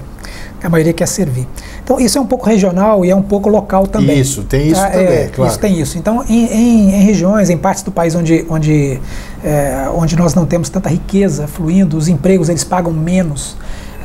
[0.63, 1.47] A maioria quer servir.
[1.83, 4.19] Então, isso é um pouco regional e é um pouco local também.
[4.19, 4.89] Isso, tem isso tá?
[4.89, 5.51] também, é, claro.
[5.51, 5.97] Isso tem isso.
[5.97, 8.99] Então, em, em, em, regiões, em partes do país onde, onde,
[9.43, 13.55] é, onde nós não temos tanta riqueza fluindo, os empregos eles pagam menos.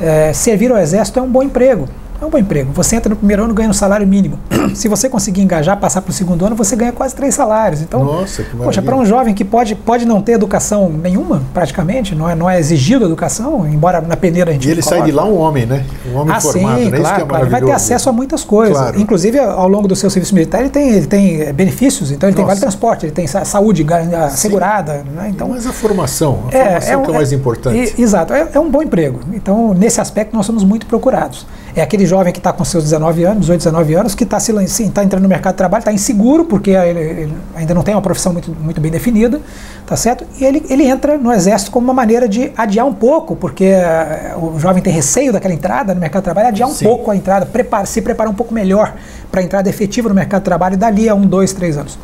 [0.01, 1.87] É, servir ao exército é um bom emprego.
[2.21, 2.71] É um bom emprego.
[2.73, 4.39] Você entra no primeiro ano ganhando um salário mínimo.
[4.73, 7.81] Se você conseguir engajar, passar para o segundo ano, você ganha quase três salários.
[7.81, 12.15] Então, Nossa, que poxa, para um jovem que pode, pode não ter educação nenhuma, praticamente,
[12.15, 14.67] não é, não é exigido educação, embora na peneira a gente.
[14.67, 14.99] E ele coloque.
[14.99, 15.85] sai de lá um homem, né?
[16.11, 16.97] Um homem ah, formado, sim, né?
[16.97, 17.43] Claro, é claro.
[17.43, 18.77] Ele vai ter acesso a muitas coisas.
[18.77, 18.99] Claro.
[18.99, 22.11] Inclusive, ao longo do seu serviço militar, ele tem, ele tem eh, benefícios.
[22.11, 22.43] Então, ele Nossa.
[22.43, 23.85] tem vale transporte, ele tem saúde
[24.25, 25.03] assegurada.
[25.15, 25.29] Né?
[25.29, 27.93] Então, Mas a formação, a é, formação é, que é o mais importante.
[27.97, 29.19] É, exato, é, é um bom emprego.
[29.33, 31.45] Então, nesse aspecto, nós somos muito procurados.
[31.75, 35.03] É aquele jovem que está com seus 19 anos, 18, 19 anos, que está tá
[35.03, 38.31] entrando no mercado de trabalho, está inseguro, porque ele, ele, ainda não tem uma profissão
[38.31, 39.41] muito, muito bem definida,
[39.85, 40.25] tá certo?
[40.39, 44.55] E ele, ele entra no exército como uma maneira de adiar um pouco, porque uh,
[44.55, 46.85] o jovem tem receio daquela entrada no mercado de trabalho, adiar um Sim.
[46.85, 48.93] pouco a entrada, prepara, se preparar um pouco melhor
[49.29, 51.99] para a entrada efetiva no mercado de trabalho dali a um, dois, três anos.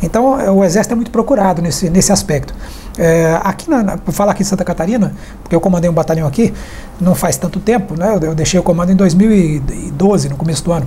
[0.00, 2.54] Então, o exército é muito procurado nesse, nesse aspecto.
[2.98, 5.12] É, aqui, na, por falar aqui em Santa Catarina,
[5.42, 6.52] porque eu comandei um batalhão aqui,
[7.00, 8.16] não faz tanto tempo, né?
[8.16, 10.86] Eu, eu deixei o comando em 2012, no começo do ano.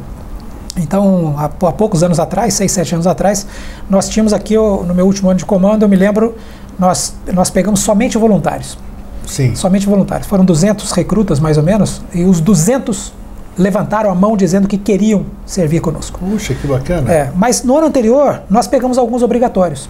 [0.78, 3.46] Então, há, há, poucos anos atrás, seis, sete anos atrás,
[3.90, 6.36] nós tínhamos aqui, no meu último ano de comando, eu me lembro,
[6.78, 8.78] nós, nós pegamos somente voluntários.
[9.26, 9.56] Sim.
[9.56, 10.28] Somente voluntários.
[10.28, 13.14] Foram 200 recrutas, mais ou menos, e os 200
[13.58, 16.20] levantaram a mão dizendo que queriam servir conosco.
[16.20, 17.12] Puxa, que bacana.
[17.12, 19.88] É, mas no ano anterior, nós pegamos alguns obrigatórios.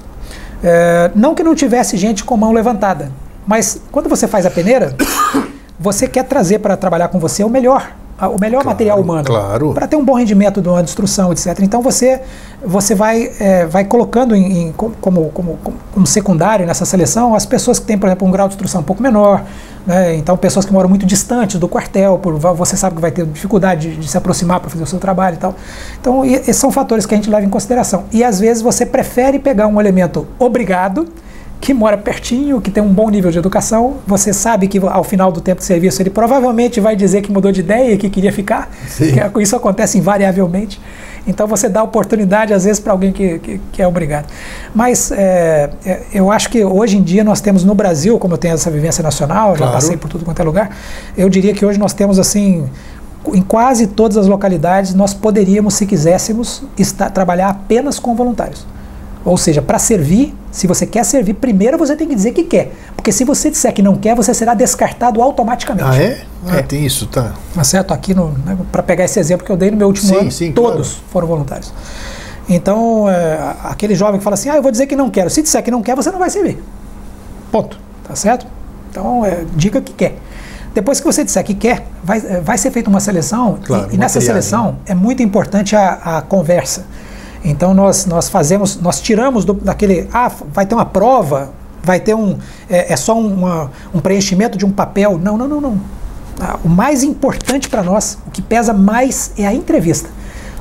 [0.64, 3.12] É, não que não tivesse gente com mão levantada,
[3.46, 4.96] mas quando você faz a peneira,
[5.78, 9.74] você quer trazer para trabalhar com você o melhor, o melhor claro, material humano, claro.
[9.74, 11.60] para ter um bom rendimento de uma instrução, etc.
[11.62, 12.22] Então você,
[12.64, 15.60] você vai, é, vai colocando em, em, como, como,
[15.94, 18.84] como, secundário nessa seleção as pessoas que têm, por exemplo, um grau de instrução um
[18.84, 19.44] pouco menor,
[19.86, 20.16] né?
[20.16, 23.90] então pessoas que moram muito distantes do quartel, por, você sabe que vai ter dificuldade
[23.90, 25.56] de, de se aproximar para fazer o seu trabalho e tal.
[26.00, 28.06] Então e, esses são fatores que a gente leva em consideração.
[28.12, 31.08] E às vezes você prefere pegar um elemento obrigado
[31.64, 35.32] que mora pertinho, que tem um bom nível de educação, você sabe que ao final
[35.32, 38.34] do tempo de serviço ele provavelmente vai dizer que mudou de ideia e que queria
[38.34, 38.70] ficar.
[38.98, 40.82] Que é, isso acontece invariavelmente.
[41.26, 44.26] Então você dá oportunidade às vezes para alguém que, que, que, é obrigado.
[44.76, 48.38] Mas é, é, eu acho que hoje em dia nós temos no Brasil, como eu
[48.38, 49.60] tenho essa vivência nacional, claro.
[49.60, 50.70] já passei por tudo quanto é lugar,
[51.18, 52.70] eu diria que hoje nós temos assim
[53.34, 58.73] em quase todas as localidades nós poderíamos, se quiséssemos, estar, trabalhar apenas com voluntários.
[59.26, 62.74] Ou seja, para servir, se você quer servir, primeiro você tem que dizer que quer.
[62.96, 65.88] Porque se você disser que não quer, você será descartado automaticamente.
[65.88, 66.22] Ah, é?
[66.46, 66.62] Ah, é.
[66.62, 67.34] tem isso, tá.
[67.56, 70.16] Mas certo, aqui, né, para pegar esse exemplo que eu dei no meu último sim,
[70.16, 71.04] ano, sim, todos claro.
[71.10, 71.74] foram voluntários.
[72.50, 75.30] Então, é, aquele jovem que fala assim, ah, eu vou dizer que não quero.
[75.30, 76.62] Se disser que não quer, você não vai servir.
[77.52, 77.80] Ponto.
[78.06, 78.46] Tá certo?
[78.92, 80.18] Então, é, diga que quer.
[80.74, 83.98] Depois que você disser que quer, vai, vai ser feita uma seleção Claro, e, e
[83.98, 84.42] nessa triagem.
[84.42, 86.86] seleção é muito importante a, a conversa.
[87.44, 91.52] Então nós, nós fazemos, nós tiramos do, daquele, ah, vai ter uma prova,
[91.84, 92.38] vai ter um,
[92.70, 95.18] é, é só um, uma- um preenchimento de um papel.
[95.18, 95.78] Não, não, não, não.
[96.40, 100.10] Ah, o mais importante para nós, o que pesa mais é a entrevista,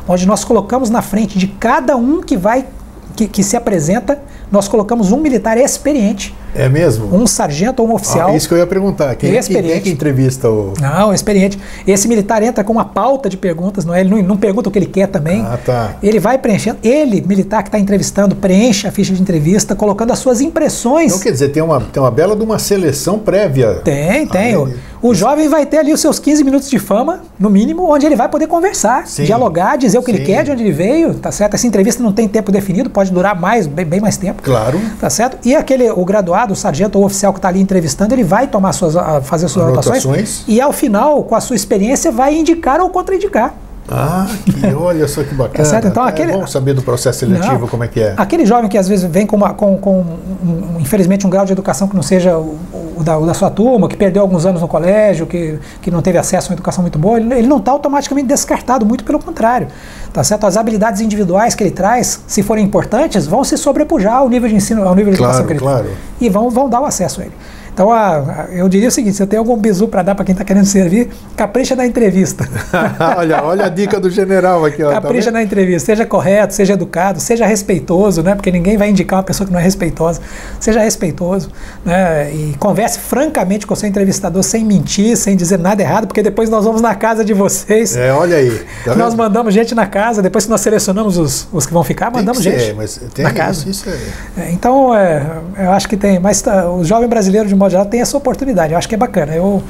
[0.09, 2.67] onde nós colocamos na frente de cada um que vai,
[3.15, 4.21] que, que se apresenta,
[4.51, 7.15] nós colocamos um militar experiente, É mesmo?
[7.15, 8.31] um sargento ou um oficial.
[8.31, 9.15] Ah, isso que eu ia perguntar.
[9.15, 9.81] Quem, é que- quem é Experiente.
[9.83, 10.75] que entrevista o.
[10.81, 11.59] Não, experiente.
[11.87, 14.01] Esse militar entra com uma pauta de perguntas, não é?
[14.01, 15.41] Ele não, não pergunta o que ele quer também.
[15.43, 15.97] Ah, tá.
[16.03, 16.79] Ele vai preenchendo.
[16.83, 21.07] Ele, militar que está entrevistando, preenche a ficha de entrevista, colocando as suas impressões.
[21.13, 23.75] Então, quer dizer, tem uma, tem uma bela de uma seleção prévia.
[23.85, 24.55] Tem, tem.
[24.55, 27.51] Ah, o, ele- o jovem vai ter ali os seus 15 minutos de fama, no
[27.51, 29.25] mínimo, onde ele vai poder conversar, Sim.
[29.25, 30.25] dialogar, dizer o que ele Sim.
[30.27, 31.55] quer, de onde ele veio, tá certo?
[31.55, 34.41] Essa entrevista não tem tempo definido, pode durar mais, bem, bem mais tempo.
[34.43, 34.81] Claro.
[35.01, 35.39] Tá certo?
[35.45, 38.47] E aquele, o graduado, o sargento ou o oficial que está ali entrevistando, ele vai
[38.49, 40.05] tomar suas, fazer suas anotações.
[40.05, 40.45] Anotações.
[40.49, 43.55] E ao final, com a sua experiência, vai indicar ou contraindicar.
[43.91, 45.59] Ah, que, olha só que bacana.
[45.59, 45.89] Tá certo?
[45.89, 47.69] Então, é aquele- bom saber do processo seletivo, Não.
[47.69, 48.15] como é que é.
[48.17, 51.53] Aquele jovem que às vezes vem com, uma, com, com um- infelizmente, um grau de
[51.53, 52.57] educação que não seja o,
[52.99, 56.01] o da, o da sua turma, que perdeu alguns anos no colégio, que, que não
[56.01, 59.19] teve acesso a uma educação muito boa, ele, ele não está automaticamente descartado, muito pelo
[59.19, 59.67] contrário.
[60.13, 60.47] Tá certo?
[60.47, 64.55] As habilidades individuais que ele traz, se forem importantes, vão se sobrepujar ao nível de
[64.55, 65.85] ensino, ao nível de Claro, educação que ele claro.
[65.85, 66.27] tem.
[66.27, 67.33] E vão, vão dar o acesso a ele.
[67.75, 70.25] Então, a- a- eu diria o seguinte: se eu tenho algum bizu para dar para
[70.25, 72.49] quem está querendo servir, capricha na entrevista.
[73.17, 74.83] olha, olha a dica do general aqui.
[74.83, 75.35] Ó, tá Capricha vendo?
[75.35, 78.35] na entrevista, seja correto, seja educado, seja respeitoso, né?
[78.35, 80.21] Porque ninguém vai indicar uma pessoa que não é respeitosa.
[80.61, 81.51] Seja respeitoso,
[81.85, 82.31] né?
[82.33, 86.51] E converse francamente com o seu entrevistador, sem mentir, sem dizer nada errado, porque depois
[86.51, 87.97] nós vamos na casa de vocês.
[87.97, 88.61] É, olha aí.
[88.85, 92.11] Tá nós mandamos gente na casa, depois que nós selecionamos os, os que vão ficar,
[92.11, 93.69] Tem mandamos ser, gente mas tem na casa.
[93.69, 93.91] Isso, isso
[94.37, 94.43] é.
[94.45, 95.27] É, Então, é,
[95.59, 98.73] eu acho que tem, mas tá, o jovem brasileiro, de modo geral, tem essa oportunidade.
[98.73, 99.35] Eu acho que é bacana.
[99.35, 99.63] Eu,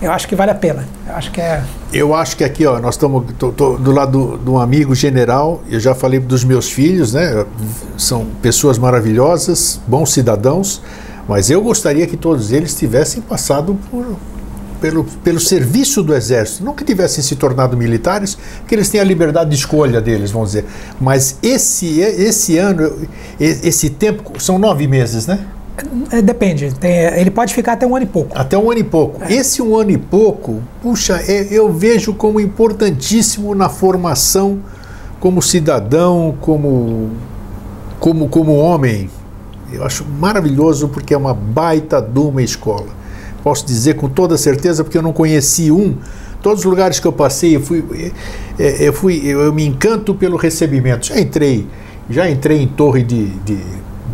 [0.00, 0.86] eu acho que vale a pena.
[1.06, 1.62] Eu acho que é.
[1.92, 5.62] Eu acho que aqui, ó, nós estamos do lado de um amigo general.
[5.68, 7.44] Eu já falei dos meus filhos, né?
[7.96, 10.82] São pessoas maravilhosas, bons cidadãos,
[11.28, 14.16] mas eu gostaria que todos eles tivessem passado por,
[14.80, 18.36] pelo, pelo serviço do exército, não que tivessem se tornado militares,
[18.66, 20.64] que eles têm a liberdade de escolha deles, vamos dizer.
[21.00, 22.92] Mas esse esse ano,
[23.40, 25.46] esse tempo são nove meses, né?
[26.10, 26.74] É, depende.
[26.74, 28.30] Tem- ele pode ficar até um ano e pouco.
[28.38, 29.20] Até um ano e pouco.
[29.30, 34.60] Esse um ano e pouco, puxa, é- eu vejo como importantíssimo na formação
[35.20, 37.10] como cidadão, como,
[37.98, 39.10] como, como homem.
[39.72, 42.86] Eu acho maravilhoso porque é uma baita de uma escola.
[43.42, 45.96] Posso dizer com toda certeza porque eu não conheci um.
[46.42, 48.12] Todos os lugares que eu passei, eu fui,
[48.58, 51.06] eu, fui, eu, eu me encanto pelo recebimento.
[51.06, 51.66] Já entrei,
[52.08, 53.58] já entrei em torre de, de,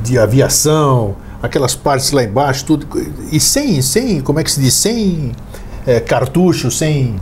[0.03, 2.87] de aviação, aquelas partes lá embaixo, tudo
[3.31, 5.33] e sem, sem, como é que se diz, sem
[5.87, 7.17] eh, cartucho, sem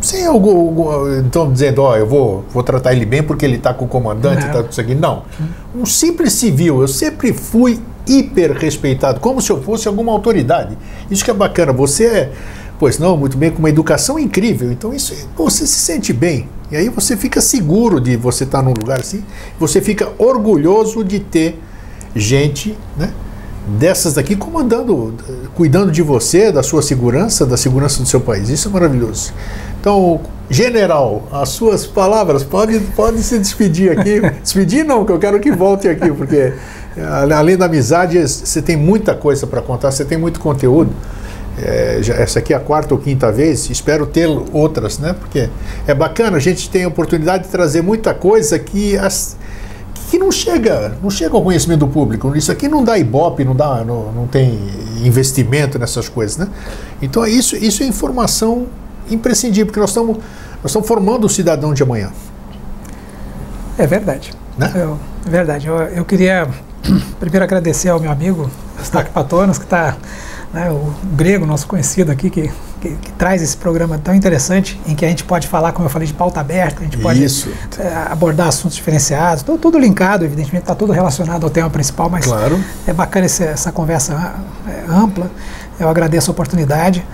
[0.00, 3.72] sem algo, algo- então dizendo, ó, eu vou, vou tratar ele bem porque ele está
[3.72, 4.52] com o comandante, Não.
[4.52, 4.94] tá com isso aqui.
[4.94, 5.22] Não.
[5.74, 10.76] Um simples civil, eu sempre fui hiper respeitado, como se eu fosse alguma autoridade.
[11.10, 12.32] Isso que é bacana, você é,
[12.78, 16.48] pois não, muito bem, com uma educação incrível, então isso, é- você se sente bem.
[16.70, 19.24] E aí você fica seguro de você estar num lugar assim,
[19.58, 21.58] você fica orgulhoso de ter
[22.14, 23.10] gente, né?
[23.66, 25.14] Dessas daqui comandando,
[25.54, 28.50] cuidando de você, da sua segurança, da segurança do seu país.
[28.50, 29.32] Isso é maravilhoso.
[29.80, 30.20] Então,
[30.50, 34.20] general, as suas palavras, pode, pode se despedir aqui.
[34.42, 36.52] Despedir não, que eu quero que volte aqui, porque
[36.94, 40.92] eh, além da amizade, você tem muita coisa para contar, você tem muito conteúdo.
[41.56, 45.14] É, já- essa aqui é a quarta ou quinta vez, espero ter outras, né?
[45.18, 45.48] Porque
[45.86, 49.36] é bacana, a gente tem a oportunidade de trazer muita coisa que, as,
[50.14, 52.36] que não chega, não chega ao conhecimento do público.
[52.36, 54.60] Isso aqui não dá ibope, não, dá, não, não tem
[55.02, 56.48] investimento nessas coisas, né?
[57.02, 58.68] Então isso, isso é informação
[59.10, 62.12] imprescindível, porque nós estamos, nós estamos formando o cidadão de amanhã.
[63.76, 64.32] É verdade.
[64.56, 64.70] Né?
[64.76, 65.66] Eu- é verdade.
[65.66, 66.46] Eu, eu queria
[67.18, 68.48] primeiro agradecer ao meu amigo
[68.80, 69.96] Stac Patronos, que está,
[70.52, 72.52] né, o grego, nosso conhecido aqui, que,
[72.84, 75.90] que, que traz esse programa tão interessante, em que a gente pode falar, como eu
[75.90, 77.24] falei, de pauta aberta, a gente pode
[77.78, 82.24] é, abordar assuntos diferenciados, tudo, tudo linkado, evidentemente, está tudo relacionado ao tema principal, mas
[82.26, 82.60] Claro.
[82.86, 84.34] é bacana esse- essa conversa
[84.68, 85.30] é, ampla.
[85.80, 87.04] Eu agradeço a oportunidade.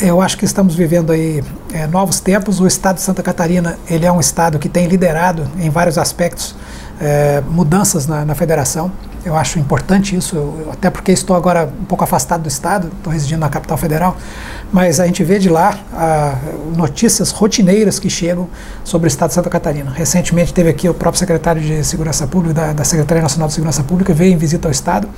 [0.00, 2.58] Eu acho que estamos vivendo aí é, novos tempos.
[2.60, 6.56] O Estado de Santa Catarina ele é um estado que tem liderado em vários aspectos
[7.00, 8.90] é, mudanças na, na federação.
[9.24, 13.12] Eu acho importante isso, eu, até porque estou agora um pouco afastado do Estado, estou
[13.12, 14.16] residindo na capital federal,
[14.72, 16.36] mas a gente vê de lá a,
[16.76, 18.48] notícias rotineiras que chegam
[18.84, 19.90] sobre o Estado de Santa Catarina.
[19.90, 23.82] Recentemente teve aqui o próprio secretário de Segurança Pública, da, da Secretaria Nacional de Segurança
[23.82, 25.08] Pública, veio em visita ao Estado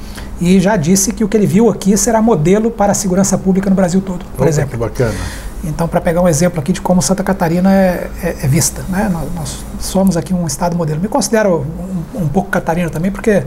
[0.41, 3.69] e já disse que o que ele viu aqui será modelo para a segurança pública
[3.69, 4.71] no Brasil todo, por Opa, exemplo.
[4.71, 5.15] Que bacana.
[5.63, 9.11] Então, para pegar um exemplo aqui de como Santa Catarina é, é, é vista, né?
[9.13, 11.01] Nós, nós, somos aqui um estado modelo.
[11.01, 11.67] Me considero
[12.15, 13.43] um, um pouco catarina também, porque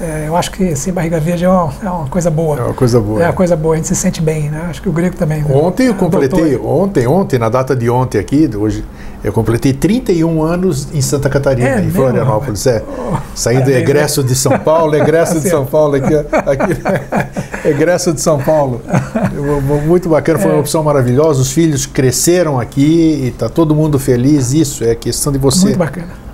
[0.00, 2.58] é, eu acho que ser barriga verde é uma, é uma, coisa boa.
[2.58, 3.22] É uma coisa boa.
[3.22, 4.66] É uma coisa boa, a gente se sente bem, né?
[4.68, 5.42] Acho que o grego também.
[5.42, 5.54] Né?
[5.54, 8.84] Ontem eu completei, ontem, ontem, na data de ontem aqui, hoje,
[9.22, 12.66] eu completei 31 anos em Santa Catarina, É em Florianópolis.
[12.66, 12.82] É.
[13.34, 16.82] Saindo Parabéns, egresso de São Paulo, egresso de São Paulo aqui, aqui
[17.68, 18.80] egresso de São Paulo.
[19.86, 21.42] Muito bacana, foi uma opção maravilhosa.
[21.52, 24.54] Os filhos cresceram aqui e está todo mundo feliz.
[24.54, 25.76] Isso é questão de você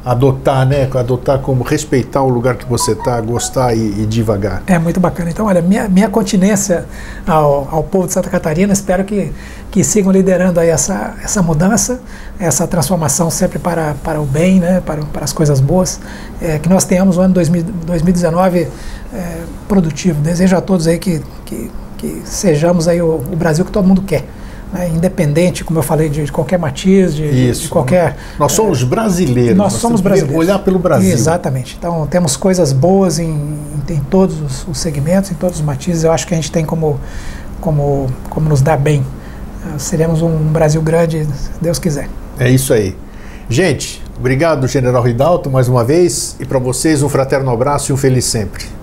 [0.04, 0.88] adotar, né?
[0.94, 4.62] Adotar como respeitar o lugar que você está, gostar e, e, devagar.
[4.68, 5.28] É muito bacana.
[5.28, 6.86] Então, olha, minha, minha continência
[7.26, 9.32] ao, ao povo de Santa Catarina, espero que,
[9.72, 12.00] que sigam liderando aí essa, essa mudança,
[12.38, 14.80] essa transformação sempre para, para o bem, né?
[14.86, 15.98] para, para as coisas boas.
[16.40, 18.68] É, que nós tenhamos o ano 2000, 2019 é,
[19.66, 20.20] produtivo.
[20.20, 24.02] Desejo a todos aí que, que, que sejamos aí o, o Brasil que todo mundo
[24.02, 24.24] quer.
[24.72, 28.16] Né, independente, como eu falei, de, de qualquer matiz, de, de, qualquer.
[28.38, 29.56] Nós somos brasileiros.
[29.56, 30.38] Nós, nós somos brasileiros.
[30.38, 31.10] Olhar pelo Brasil.
[31.10, 31.76] Exatamente.
[31.78, 33.58] Então temos coisas boas em,
[33.88, 36.04] em, todos os, os, segmentos, em todos os matizes.
[36.04, 37.00] Eu acho que a gente tem como,
[37.62, 39.00] como, como nos dar bem.
[39.00, 42.08] Uh, seremos um Brasil grande, se Deus quiser.
[42.38, 42.94] É isso aí.
[43.48, 46.36] Gente, obrigado, General Ridalto, mais uma vez.
[46.38, 48.77] E para vocês, um fraterno abraço e um feliz sempre.